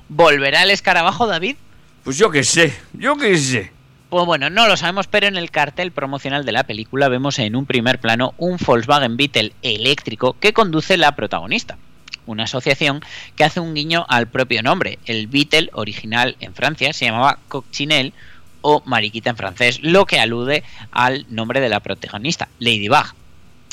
[0.10, 1.56] ¿Volverá el escarabajo, David?
[2.04, 3.72] pues yo qué sé, yo qué sé.
[4.16, 7.54] Pues bueno, no lo sabemos, pero en el cartel promocional de la película vemos en
[7.54, 11.78] un primer plano un Volkswagen Beetle eléctrico que conduce la protagonista.
[12.26, 13.02] Una asociación
[13.36, 15.00] que hace un guiño al propio nombre.
[15.06, 18.14] El Beetle original en Francia se llamaba Coccinelle
[18.62, 23.25] o Mariquita en francés, lo que alude al nombre de la protagonista, Ladybug.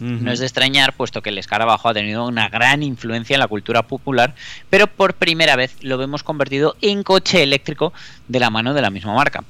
[0.03, 3.47] No es de extrañar, puesto que el escarabajo ha tenido una gran influencia en la
[3.47, 4.35] cultura popular,
[4.69, 7.93] pero por primera vez lo vemos convertido en coche eléctrico
[8.27, 9.45] de la mano de la misma marca.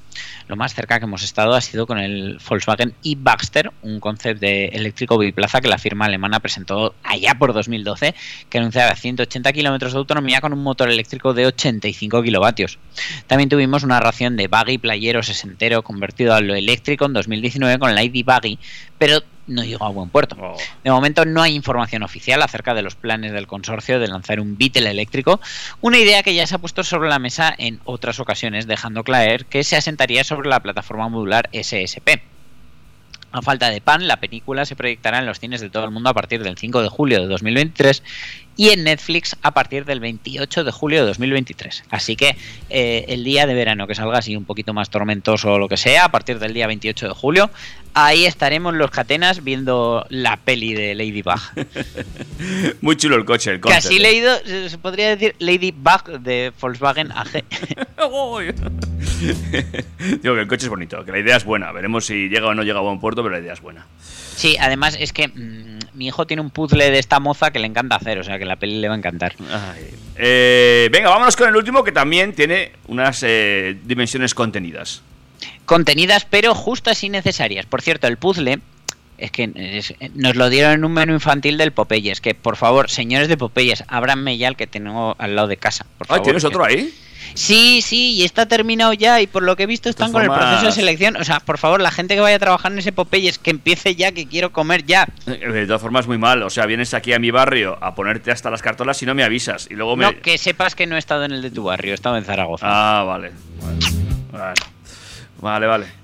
[0.49, 4.67] Lo más cerca que hemos estado ha sido con el Volkswagen e-Baxter, un concept de
[4.67, 8.15] eléctrico biplaza que la firma alemana presentó allá por 2012,
[8.51, 12.79] que anunciaba 180 kilómetros de autonomía con un motor eléctrico de 85 kilovatios.
[13.27, 17.95] También tuvimos una ración de buggy playero sesentero convertido a lo eléctrico en 2019 con
[17.95, 18.59] la ID Buggy,
[18.99, 20.37] pero no llegó a buen puerto.
[20.85, 24.57] De momento no hay información oficial acerca de los planes del consorcio de lanzar un
[24.57, 25.41] Beetle eléctrico,
[25.81, 29.23] una idea que ya se ha puesto sobre la mesa en otras ocasiones, dejando claro
[29.49, 32.32] que se asentaría sobre la plataforma modular SSP.
[33.33, 36.11] A falta de pan, la película se proyectará en los cines de todo el mundo
[36.11, 38.03] a partir del 5 de julio de 2023
[38.57, 41.85] y en Netflix a partir del 28 de julio de 2023.
[41.91, 42.37] Así que
[42.69, 45.77] eh, el día de verano que salga así un poquito más tormentoso o lo que
[45.77, 47.51] sea, a partir del día 28 de julio,
[47.95, 51.41] ahí estaremos los catenas viendo la peli de Ladybug.
[52.83, 53.87] Muy chulo el coche, el concept.
[53.87, 57.45] así leído se se podría decir Ladybug de Volkswagen AG.
[60.23, 61.73] Digo que el coche es bonito, que la idea es buena.
[61.73, 63.87] Veremos si llega o no llega a buen puerto, pero la idea es buena.
[64.37, 67.67] Sí, además es que mm, mi hijo tiene un puzzle de esta moza que le
[67.67, 69.35] encanta hacer, o sea que la peli le va a encantar.
[69.51, 69.91] Ay.
[70.17, 75.03] Eh, venga, vámonos con el último que también tiene unas eh, dimensiones contenidas.
[75.65, 77.67] Contenidas pero justas y necesarias.
[77.67, 78.59] Por cierto, el puzzle
[79.19, 82.91] es que es- nos lo dieron en un menú infantil del Popeyes, que por favor,
[82.91, 85.87] señores de Popeyes, ábranme ya el que tengo al lado de casa.
[85.99, 86.93] Por Ah, favor, ¿tienes otro ahí?
[87.35, 90.31] Sí, sí, y está terminado ya y por lo que he visto están con el
[90.31, 91.17] proceso de selección.
[91.17, 93.95] O sea, por favor, la gente que vaya a trabajar en ese Popeyes, que empiece
[93.95, 95.09] ya, que quiero comer ya.
[95.27, 96.43] Eh, De todas formas, muy mal.
[96.43, 99.25] O sea, vienes aquí a mi barrio a ponerte hasta las cartolas y no me
[99.25, 99.69] avisas.
[99.71, 100.05] Y luego me.
[100.05, 102.25] No, que sepas que no he estado en el de tu barrio, he estado en
[102.25, 102.67] Zaragoza.
[102.69, 103.33] Ah, vale.
[104.31, 104.55] Vale,
[105.41, 105.67] vale.
[105.67, 106.02] vale.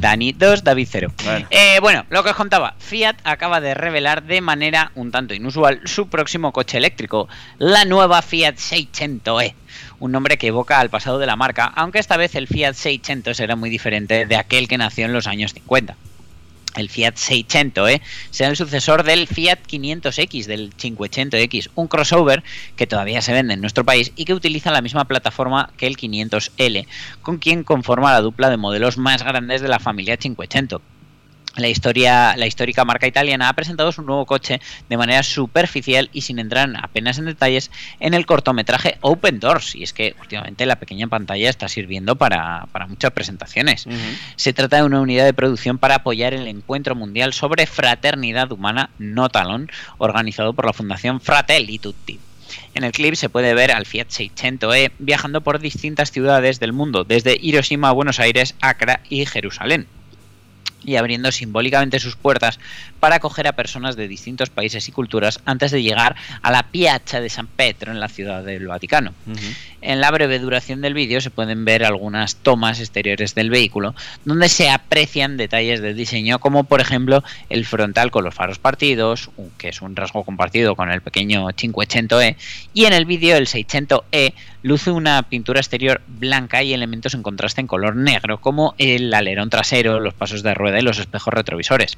[0.00, 1.12] Dani 2, David 0.
[1.24, 1.46] Bueno.
[1.50, 5.80] Eh, bueno, lo que os contaba, Fiat acaba de revelar de manera un tanto inusual
[5.84, 7.28] su próximo coche eléctrico,
[7.58, 9.54] la nueva Fiat 600e.
[9.98, 13.36] Un nombre que evoca al pasado de la marca, aunque esta vez el Fiat 600
[13.36, 15.96] será muy diferente de aquel que nació en los años 50.
[16.76, 18.02] El Fiat 600 ¿eh?
[18.30, 22.42] será el sucesor del Fiat 500X, del 500X, un crossover
[22.76, 25.96] que todavía se vende en nuestro país y que utiliza la misma plataforma que el
[25.96, 26.86] 500L,
[27.22, 30.80] con quien conforma la dupla de modelos más grandes de la familia 500.
[31.56, 36.22] La, historia, la histórica marca italiana ha presentado su nuevo coche de manera superficial y
[36.22, 39.74] sin entrar apenas en detalles en el cortometraje Open Doors.
[39.74, 43.86] Y es que últimamente la pequeña pantalla está sirviendo para, para muchas presentaciones.
[44.36, 48.90] Se trata de una unidad de producción para apoyar el encuentro mundial sobre fraternidad humana,
[48.98, 52.20] no talón, organizado por la Fundación Fratelli Tutti.
[52.74, 57.04] En el clip se puede ver al Fiat 600e viajando por distintas ciudades del mundo,
[57.04, 59.86] desde Hiroshima a Buenos Aires, Accra y Jerusalén.
[60.86, 62.58] Y abriendo simbólicamente sus puertas
[63.00, 67.20] para acoger a personas de distintos países y culturas antes de llegar a la Piazza
[67.20, 69.12] de San Pedro en la ciudad del Vaticano.
[69.86, 74.48] En la breve duración del vídeo se pueden ver algunas tomas exteriores del vehículo donde
[74.48, 79.68] se aprecian detalles del diseño como por ejemplo el frontal con los faros partidos, que
[79.68, 82.34] es un rasgo compartido con el pequeño 500e,
[82.74, 87.60] y en el vídeo el 600e luce una pintura exterior blanca y elementos en contraste
[87.60, 91.96] en color negro como el alerón trasero, los pasos de rueda y los espejos retrovisores.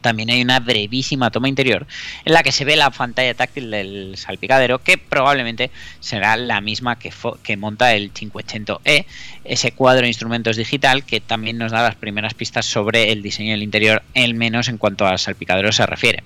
[0.00, 1.86] También hay una brevísima toma interior
[2.24, 5.70] en la que se ve la pantalla táctil del salpicadero, que probablemente
[6.00, 9.04] será la misma que, monta el 580e,
[9.44, 13.52] ese cuadro de instrumentos digital que también nos da las primeras pistas sobre el diseño
[13.52, 16.22] del interior, al menos en cuanto al salpicadero se refiere.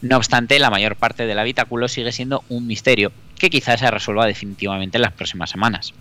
[0.00, 4.26] No obstante, la mayor parte del habitáculo sigue siendo un misterio que quizás se resuelva
[4.26, 5.92] definitivamente en las próximas semanas.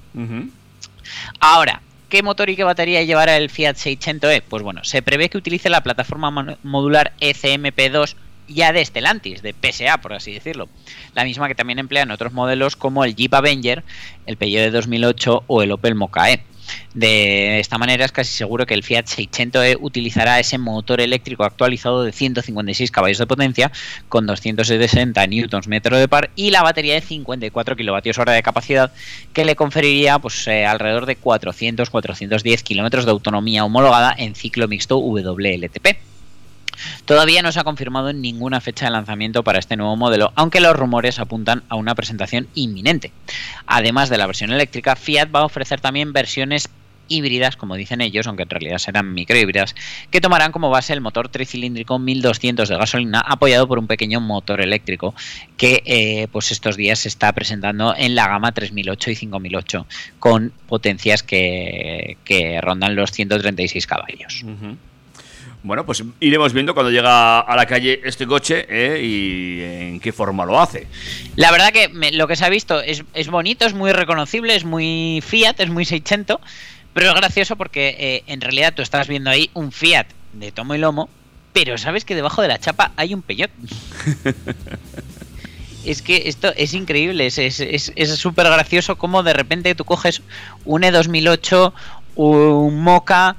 [1.39, 1.81] Ahora,
[2.15, 4.41] ¿qué motor y qué batería llevará el Fiat 600e?
[4.47, 8.15] Pues bueno, se prevé que utilice la plataforma modular E ECMP2
[8.47, 10.69] ya de Stellantis, de PSA, por así decirlo.
[11.13, 13.83] La misma que también emplean otros modelos como el Jeep Avenger,
[14.27, 16.39] el Peugeot de 2008 o el Opel Mokka.
[16.93, 22.03] De esta manera es casi seguro que el Fiat 600e utilizará ese motor eléctrico actualizado
[22.03, 23.71] de 156 caballos de potencia
[24.07, 28.91] con 260 Nm de par y la batería de 54 kWh de capacidad
[29.33, 34.97] que le conferiría pues, eh, alrededor de 400-410 km de autonomía homologada en ciclo mixto
[34.97, 36.14] WLTP.
[37.05, 40.75] Todavía no se ha confirmado ninguna fecha de lanzamiento para este nuevo modelo, aunque los
[40.75, 43.11] rumores apuntan a una presentación inminente.
[43.65, 46.69] Además de la versión eléctrica, Fiat va a ofrecer también versiones
[47.07, 49.75] híbridas, como dicen ellos, aunque en realidad serán microhíbridas,
[50.09, 54.61] que tomarán como base el motor tricilíndrico 1200 de gasolina apoyado por un pequeño motor
[54.61, 55.13] eléctrico
[55.57, 59.87] que eh, pues estos días se está presentando en la gama 3008 y 5008
[60.19, 64.43] con potencias que, que rondan los 136 caballos.
[65.65, 70.13] Bueno, pues iremos viendo cuando llega a la calle este coche eh, y en qué
[70.13, 70.85] forma lo hace.
[71.35, 74.55] La verdad que me- lo que se ha visto es, es bonito, es muy reconocible,
[74.55, 76.37] es muy Fiat, es muy 600,
[76.93, 80.75] pero es gracioso porque eh, en realidad tú estás viendo ahí un Fiat de tomo
[80.75, 81.09] y lomo,
[81.51, 83.49] pero sabes que debajo de la chapa hay un Peugeot.
[85.83, 90.21] es que esto es increíble, es súper es, es gracioso cómo de repente tú coges
[90.63, 91.73] un E E2008,
[92.17, 93.35] un Mocha,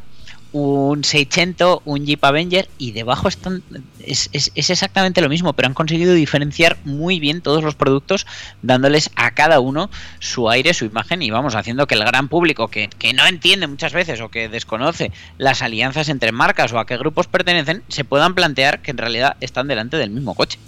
[0.59, 3.63] un 600, un Jeep Avenger y debajo están
[4.01, 8.27] es, es- exactamente lo mismo, pero han conseguido diferenciar muy bien todos los productos,
[8.63, 12.69] dándoles a cada uno su aire, su imagen y vamos haciendo que el gran público
[12.69, 16.87] que, que no entiende muchas veces o que desconoce las alianzas entre marcas o a
[16.87, 20.59] qué grupos pertenecen, se puedan plantear que en realidad están delante del mismo coche.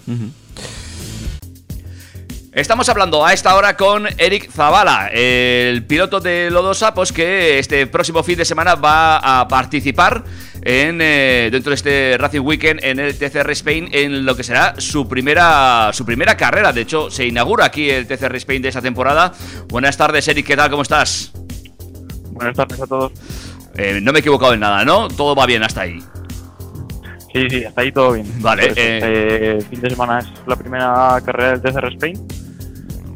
[2.59, 7.87] Estamos hablando a esta hora con Eric Zavala, el piloto de Lodos Sapos que este
[7.87, 10.25] próximo fin de semana va a participar
[10.61, 14.75] en, eh, dentro de este Racing Weekend en el TCR Spain en lo que será
[14.77, 16.73] su primera, su primera carrera.
[16.73, 19.31] De hecho, se inaugura aquí el TCR Spain de esta temporada.
[19.69, 20.69] Buenas tardes, Eric, ¿qué tal?
[20.69, 21.31] ¿Cómo estás?
[22.31, 23.13] Buenas tardes a todos.
[23.77, 25.07] Eh, no me he equivocado en nada, ¿no?
[25.07, 26.03] Todo va bien hasta ahí.
[27.33, 28.27] Sí, sí, hasta ahí todo bien.
[28.41, 28.73] Vale, eh.
[28.75, 32.48] eh, fin de semana es la primera carrera del TCR Spain.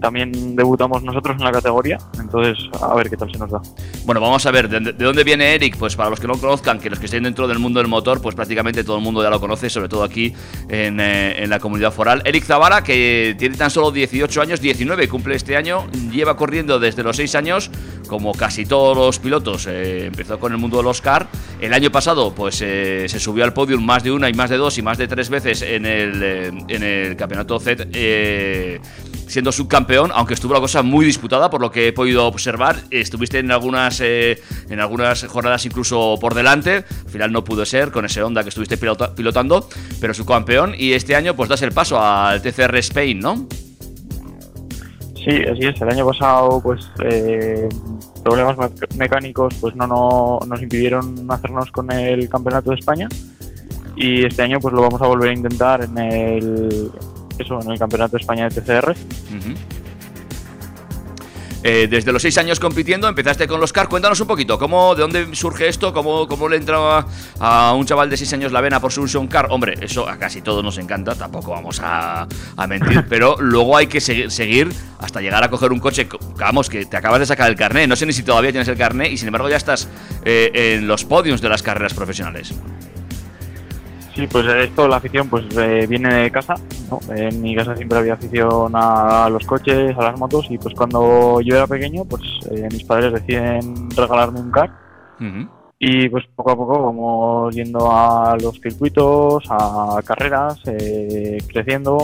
[0.03, 3.61] También debutamos nosotros en la categoría, entonces a ver qué tal se nos da.
[4.03, 5.77] Bueno, vamos a ver, ¿de, de dónde viene Eric?
[5.77, 8.21] Pues para los que no conozcan, que los que estén dentro del mundo del motor,
[8.21, 10.33] pues prácticamente todo el mundo ya lo conoce, sobre todo aquí
[10.67, 12.21] en, eh, en la comunidad foral.
[12.25, 17.01] Eric Zavala, que tiene tan solo 18 años, 19 cumple este año, lleva corriendo desde
[17.01, 17.71] los 6 años,
[18.07, 21.27] como casi todos los pilotos, eh, empezó con el mundo de los car.
[21.61, 24.57] El año pasado, pues eh, se subió al podium más de una y más de
[24.57, 26.21] dos y más de tres veces en el,
[26.67, 27.85] en el campeonato Z.
[29.33, 32.77] siendo subcampeón, aunque estuvo la cosa muy disputada por lo que he podido observar.
[32.91, 36.85] Estuviste en algunas, eh, en algunas jornadas incluso por delante.
[37.05, 39.67] Al final no pudo ser con ese Honda que estuviste pilota- pilotando,
[39.99, 40.73] pero subcampeón.
[40.77, 43.47] Y este año pues das el paso al TCR Spain, ¿no?
[45.15, 45.81] Sí, así es.
[45.81, 47.69] El año pasado, pues eh,
[48.23, 49.87] problemas me- mecánicos, pues no
[50.45, 53.07] nos impidieron hacernos con el campeonato de España.
[53.95, 56.91] Y este año, pues lo vamos a volver a intentar en el
[57.39, 58.95] eso, en el campeonato de España de TCR.
[61.65, 63.87] Eh, desde los seis años compitiendo, empezaste con los car.
[63.87, 65.93] Cuéntanos un poquito, ¿cómo, ¿de dónde surge esto?
[65.93, 67.05] ¿Cómo, cómo le entra
[67.39, 69.47] a, un chaval de seis años la vena por su un car?
[69.49, 72.27] Hombre, eso a casi todos nos encanta, tampoco vamos a,
[72.57, 76.05] a mentir, pero luego hay que seguir, seguir hasta llegar a coger un coche.
[76.05, 78.67] co- Vamos, que te acabas de sacar el carné, no sé ni si todavía tienes
[78.67, 79.87] el carné y sin embargo ya estás
[80.25, 82.53] eh, en los podiums de las carreras profesionales.
[84.15, 86.53] Sí, pues esto, la afición, pues eh, viene de casa.
[86.89, 86.99] ¿no?
[87.15, 91.41] En mi casa siempre había afición a los coches, a las motos, y pues cuando
[91.41, 94.71] yo era pequeño, pues eh, mis padres deciden regalarme un car.
[95.79, 101.97] Y pues poco a poco vamos yendo a los circuitos, a carreras, eh, creciendo.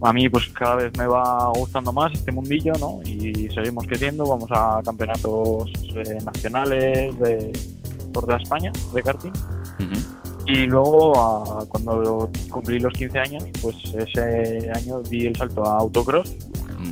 [0.00, 3.00] A mí pues cada vez me va gustando más este mundillo, ¿no?
[3.04, 7.52] Y seguimos creciendo, vamos a campeonatos eh, nacionales de
[8.12, 9.32] por toda España de karting.
[10.48, 16.34] Y luego, cuando cumplí los 15 años, pues ese año di el salto a autocross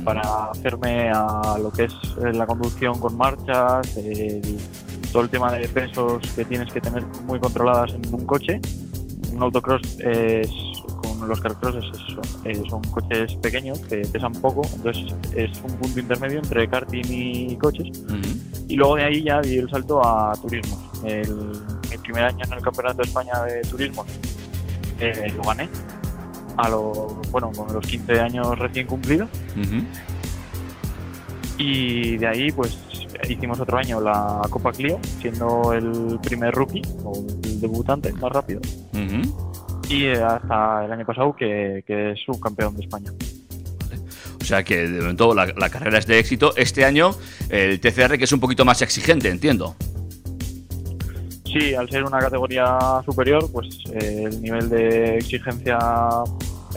[0.03, 1.93] para hacerme a lo que es
[2.23, 4.57] eh, la conducción con marchas, el-
[5.11, 8.59] todo el tema de pesos que tienes que tener muy controladas en un coche.
[9.33, 10.49] Un autocross es,
[11.01, 15.71] con los carcross es eso, eh, son coches pequeños que pesan poco, entonces es un
[15.77, 17.87] punto intermedio entre karting y coches.
[18.67, 20.77] Y luego de ahí ya di el salto a turismo.
[21.05, 21.31] El,
[22.07, 24.05] primer año en el Campeonato de España de Turismo
[24.99, 25.69] eh, lo gané.
[26.55, 29.29] A lo, bueno, con los 15 años recién cumplidos.
[31.57, 32.79] Y de ahí, pues
[33.29, 38.61] hicimos otro año la Copa Clio, siendo el primer rookie o el debutante más rápido.
[39.89, 43.11] Y hasta el año pasado que, que es subcampeón de España.
[44.41, 46.55] O sea que de momento la, la carrera es de éxito.
[46.55, 47.11] Este año
[47.49, 49.75] el TCR que es un poquito más exigente, entiendo.
[51.51, 55.79] Sí, al ser una categoría superior, pues eh, el nivel de exigencia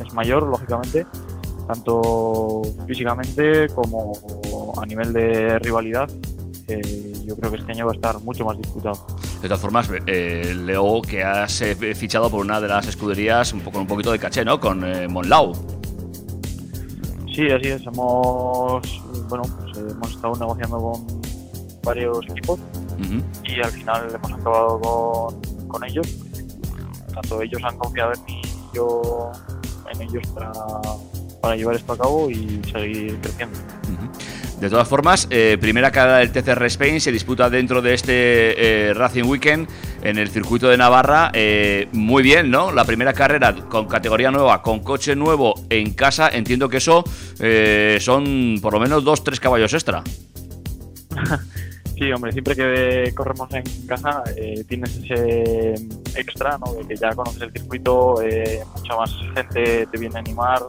[0.00, 1.04] es mayor, lógicamente,
[1.66, 4.12] tanto físicamente como
[4.80, 6.08] a nivel de rivalidad.
[6.68, 9.06] eh, yo creo que este año va a estar mucho más disputado.
[9.42, 13.60] De todas formas, eh, leo que has eh, fichado por una de las escuderías un
[13.60, 14.60] poco, con un poquito de caché, ¿no?
[14.60, 15.52] Con Monlau.
[17.34, 17.82] Sí, así es.
[17.86, 21.06] Hemos, bueno, pues, hemos estado negociando con
[21.82, 22.60] varios equipos
[23.44, 26.06] Y al final hemos acabado con, con ellos.
[27.14, 29.32] Tanto ellos han confiado en mí y yo
[29.92, 30.52] en ellos para,
[31.40, 33.58] para llevar esto a cabo y seguir creciendo.
[34.60, 38.94] De todas formas, eh, primera carrera del TCR Spain se disputa dentro de este eh,
[38.94, 39.66] Racing Weekend
[40.02, 41.30] en el circuito de Navarra.
[41.32, 42.70] Eh, muy bien, ¿no?
[42.70, 46.28] La primera carrera con categoría nueva, con coche nuevo en casa.
[46.28, 47.04] Entiendo que eso
[47.38, 50.02] eh, son por lo menos dos, tres caballos extra.
[52.00, 55.74] Sí, hombre, siempre que corremos en casa eh, tienes ese
[56.16, 56.72] extra, ¿no?
[56.72, 60.62] De que ya conoces el circuito, eh, mucha más gente te viene a animar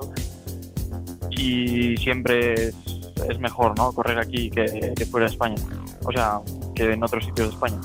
[1.30, 2.76] y siempre es,
[3.30, 3.94] es mejor, ¿no?
[3.94, 5.56] Correr aquí que, que fuera de España,
[6.04, 6.42] o sea,
[6.76, 7.80] que en otros sitios de España.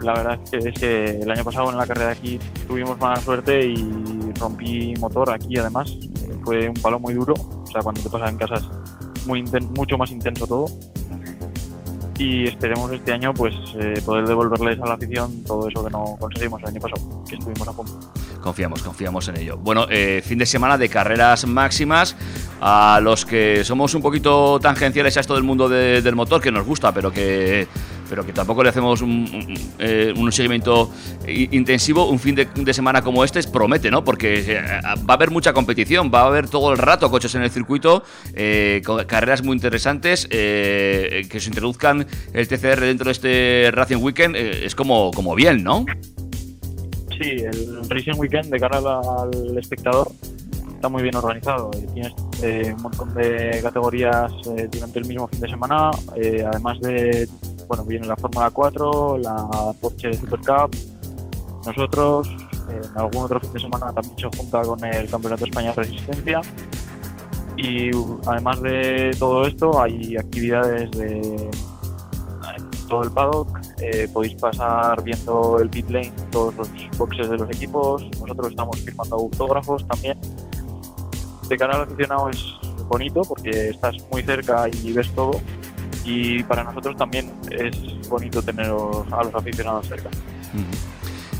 [0.00, 2.96] La verdad es que, es que el año pasado en la carrera de aquí tuvimos
[3.00, 5.98] mala suerte y rompí motor aquí además.
[6.44, 9.42] Fue un palo muy duro, o sea, cuando te pasa en casa es muy
[9.76, 10.66] mucho más intenso todo
[12.20, 16.16] y esperemos este año pues eh, poder devolverles a la afición todo eso que no
[16.20, 17.92] conseguimos el año pasado, que estuvimos a punto.
[18.42, 19.56] Confiamos, confiamos en ello.
[19.56, 22.16] Bueno, eh, fin de semana de carreras máximas.
[22.62, 26.52] A los que somos un poquito tangenciales a esto del mundo de- del motor, que
[26.52, 27.66] nos gusta, pero que,
[28.10, 30.90] pero que tampoco le hacemos un, eh, seguimiento
[31.26, 34.04] intensivo, un fin de, semana como este promete, ¿no?
[34.04, 34.62] Porque eh,
[35.08, 38.02] va a haber mucha competición, va a haber todo el rato coches en el circuito,
[38.34, 44.36] eh, carreras muy interesantes, eh, que se introduzcan el TCR dentro de este Racing Weekend,
[44.36, 45.84] eh, es como, como bien, ¿no?
[47.10, 50.10] Sí, el Racing Weekend de cara al, espectador
[50.74, 51.70] está muy bien organizado.
[51.92, 52.14] Tienes
[52.74, 54.32] un montón de categorías
[54.72, 55.90] durante el mismo fin de semana,
[56.46, 57.28] además de,
[57.70, 60.76] bueno, viene la Fórmula 4, la Porsche Super Cup,
[61.64, 62.28] nosotros,
[62.68, 65.72] eh, en algún otro fin de semana también se junta con el Campeonato de España
[65.72, 66.40] de Resistencia.
[67.56, 67.90] Y
[68.26, 71.48] además de todo esto, hay actividades de
[72.88, 73.60] todo el paddock.
[73.78, 76.68] eh, podéis pasar viendo el pit lane, todos los
[76.98, 78.02] boxes de los equipos.
[78.20, 80.18] Nosotros estamos firmando autógrafos también.
[81.48, 82.44] De cara al aficionado es
[82.88, 85.40] bonito porque estás muy cerca y ves todo.
[86.04, 90.10] Y para nosotros también es bonito tener a los aficionados cerca.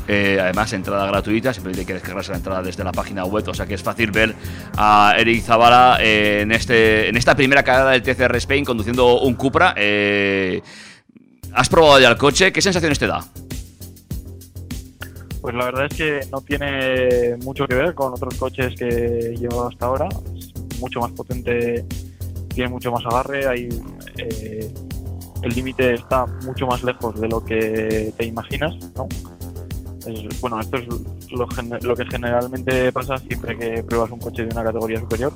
[0.07, 3.65] Eh, además, entrada gratuita, siempre hay que la entrada desde la página web, o sea
[3.65, 4.35] que es fácil ver
[4.75, 9.35] a Eric Zavala eh, en, este, en esta primera carrera del TCR Spain conduciendo un
[9.35, 9.73] Cupra.
[9.77, 10.61] Eh,
[11.53, 12.51] ¿Has probado ya el coche?
[12.51, 13.23] ¿Qué sensaciones te da?
[15.41, 19.35] Pues la verdad es que no tiene mucho que ver con otros coches que he
[19.37, 20.09] llevado hasta ahora.
[20.35, 21.85] Es mucho más potente,
[22.53, 23.69] tiene mucho más agarre, hay,
[24.17, 24.73] eh,
[25.41, 28.75] el límite está mucho más lejos de lo que te imaginas.
[28.95, 29.07] ¿no?
[30.39, 30.87] Bueno, esto es
[31.31, 31.47] lo,
[31.81, 35.33] lo que generalmente pasa siempre que pruebas un coche de una categoría superior.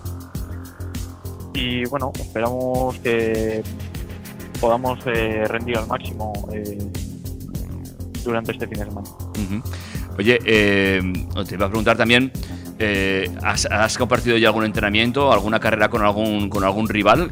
[1.54, 3.64] Y bueno, esperamos que
[4.60, 6.78] podamos eh, rendir al máximo eh,
[8.24, 9.08] durante este fin de semana.
[10.18, 12.32] Oye, te iba a preguntar también,
[13.44, 17.32] ¿has, has compartido ya algún entrenamiento, alguna carrera con algún, con algún rival?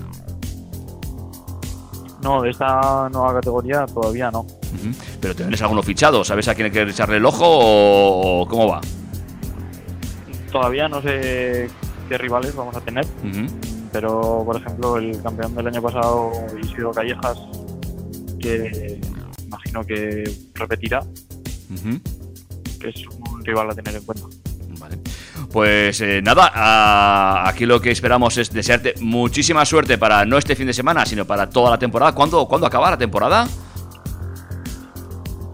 [2.24, 4.48] No, de esta nueva categoría todavía no.
[5.20, 6.24] Pero ¿tendréis alguno fichado?
[6.24, 8.82] ¿Sabes a quién hay que echarle el ojo o cómo va?
[10.52, 11.70] Todavía no sé
[12.08, 13.06] qué rivales vamos a tener,
[13.92, 17.38] pero por ejemplo el campeón del año pasado, Isidro Callejas,
[18.40, 19.02] que
[19.46, 21.02] imagino que repetirá,
[22.80, 24.28] que es un rival a tener en cuenta.
[25.54, 30.56] Pues eh, nada, a- aquí lo que esperamos es desearte muchísima suerte para no este
[30.56, 32.12] fin de semana, sino para toda la temporada.
[32.14, 33.48] ¿Cuándo, ¿cuándo acaba la temporada?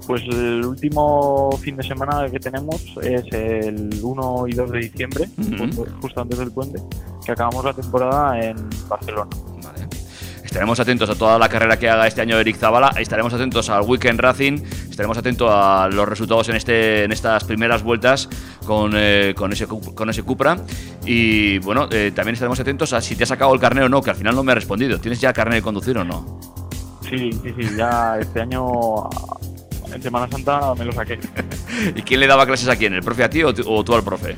[0.07, 5.29] Pues el último fin de semana que tenemos es el 1 y 2 de diciembre,
[6.01, 6.79] justo antes del puente,
[7.23, 8.55] que acabamos la temporada en
[8.87, 9.29] Barcelona.
[9.63, 9.87] Vale.
[10.43, 13.83] Estaremos atentos a toda la carrera que haga este año Eric Zavala, estaremos atentos al
[13.83, 14.57] Weekend Racing,
[14.99, 18.27] estaremos atentos a los resultados en, este, en estas primeras vueltas
[18.65, 20.57] con, eh, con, ese, con ese Cupra.
[21.05, 24.01] Y bueno, eh, también estaremos atentos a si te has sacado el carnet o no,
[24.01, 24.99] que al final no me ha respondido.
[24.99, 26.41] ¿Tienes ya carnet de conducir o no?
[27.09, 29.07] Sí, sí, sí, ya este año
[29.93, 31.17] en Semana Santa me lo saqué.
[31.95, 32.93] ¿Y quién le daba clases a quién?
[32.93, 34.35] ¿El profe a ti o tú al profe?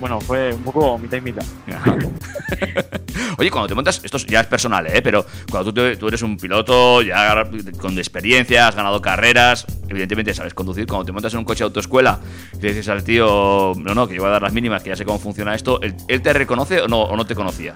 [0.00, 1.42] Bueno, fue un poco mitad y mitad.
[3.38, 5.02] Oye, cuando te montas, esto ya es personal, ¿eh?
[5.02, 7.44] Pero cuando tú, te- tú eres un piloto ya
[7.80, 10.86] con experiencia, has ganado carreras, evidentemente sabes conducir.
[10.86, 12.20] Cuando te montas en un coche de autoescuela
[12.54, 14.90] y le dices al tío, no, no, que yo voy a dar las mínimas, que
[14.90, 17.74] ya sé cómo funciona esto, ¿él, él te reconoce o no, o no te conocía?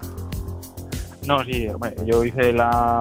[1.27, 3.01] No, sí, hombre, yo hice la.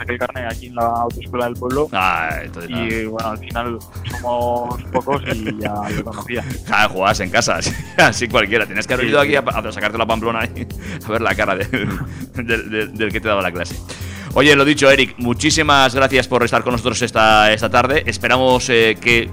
[0.00, 1.88] Saqué el carnet aquí en la autoescuela del pueblo.
[1.92, 2.86] Ah, entonces nada.
[2.88, 3.78] Y bueno, al final
[4.20, 6.44] somos pocos y ya lo conocía.
[6.70, 7.58] Ah, jugabas en casa,
[7.98, 8.66] así, cualquiera.
[8.66, 10.66] Tenías que haber ido aquí a, a sacarte la pamplona y
[11.04, 11.70] a ver la cara del,
[12.34, 13.76] del- del- del que te daba la clase.
[14.34, 18.04] Oye, lo dicho, Eric, muchísimas gracias por estar con nosotros esta, esta tarde.
[18.06, 19.28] Esperamos eh, que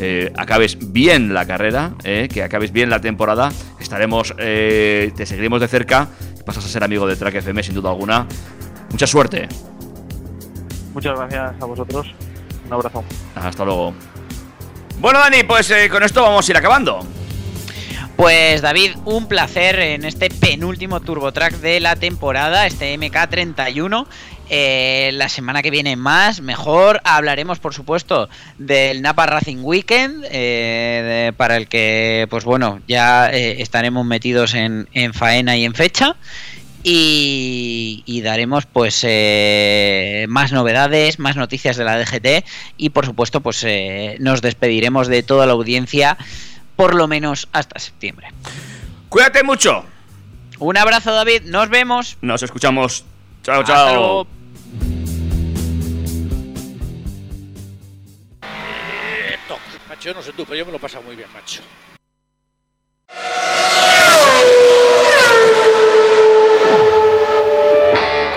[0.00, 3.52] eh, acabes bien la carrera, eh, que acabes bien la temporada.
[3.78, 6.08] Estaremos, eh, te seguiremos de cerca.
[6.44, 8.26] Pasas a ser amigo de Track FM, sin duda alguna.
[8.90, 9.46] Mucha suerte.
[10.92, 12.06] Muchas gracias a vosotros.
[12.66, 13.04] Un abrazo.
[13.34, 13.94] Hasta luego.
[14.98, 17.00] Bueno, Dani, pues eh, con esto vamos a ir acabando.
[18.16, 24.06] Pues David, un placer en este penúltimo Turbo Track de la temporada, este MK31.
[24.52, 27.00] Eh, la semana que viene más, mejor.
[27.04, 28.28] Hablaremos, por supuesto,
[28.58, 34.52] del Napa Racing Weekend, eh, de- para el que, pues bueno, ya eh, estaremos metidos
[34.54, 36.16] en, en faena y en fecha.
[36.82, 42.44] Y, y daremos pues eh, más novedades, más noticias de la DGT
[42.78, 46.16] y por supuesto pues eh, nos despediremos de toda la audiencia
[46.76, 48.28] por lo menos hasta septiembre.
[49.10, 49.84] Cuídate mucho.
[50.58, 52.16] Un abrazo David, nos vemos.
[52.22, 53.04] Nos escuchamos.
[53.42, 53.94] Chao, Hasta chao.
[53.94, 54.26] luego.
[59.88, 61.62] Macho, yo no sé tú, pero yo me lo he pasado muy bien, macho.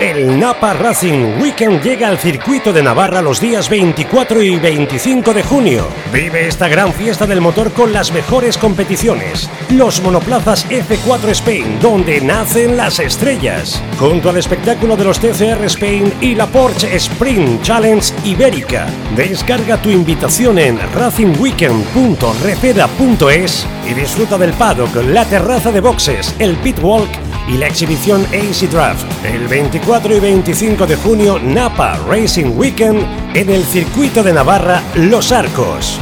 [0.04, 5.42] El Napa Racing Weekend llega al circuito de Navarra los días 24 y 25 de
[5.42, 5.88] junio.
[6.12, 9.48] Vive esta gran fiesta del motor con las mejores competiciones.
[9.70, 13.82] Los monoplazas F4 Spain, donde nacen las estrellas.
[13.98, 18.86] Junto al espectáculo de los TCR Spain y la Porsche Sprint Challenge Ibérica.
[19.16, 26.76] Descarga tu invitación en racingweekend.refeda.es y disfruta del paddock, la terraza de boxes, el pit
[26.82, 27.08] walk
[27.48, 29.48] y la exhibición AC Draft el
[29.94, 36.00] 24 y 25 de junio Napa Racing Weekend en el circuito de Navarra Los Arcos.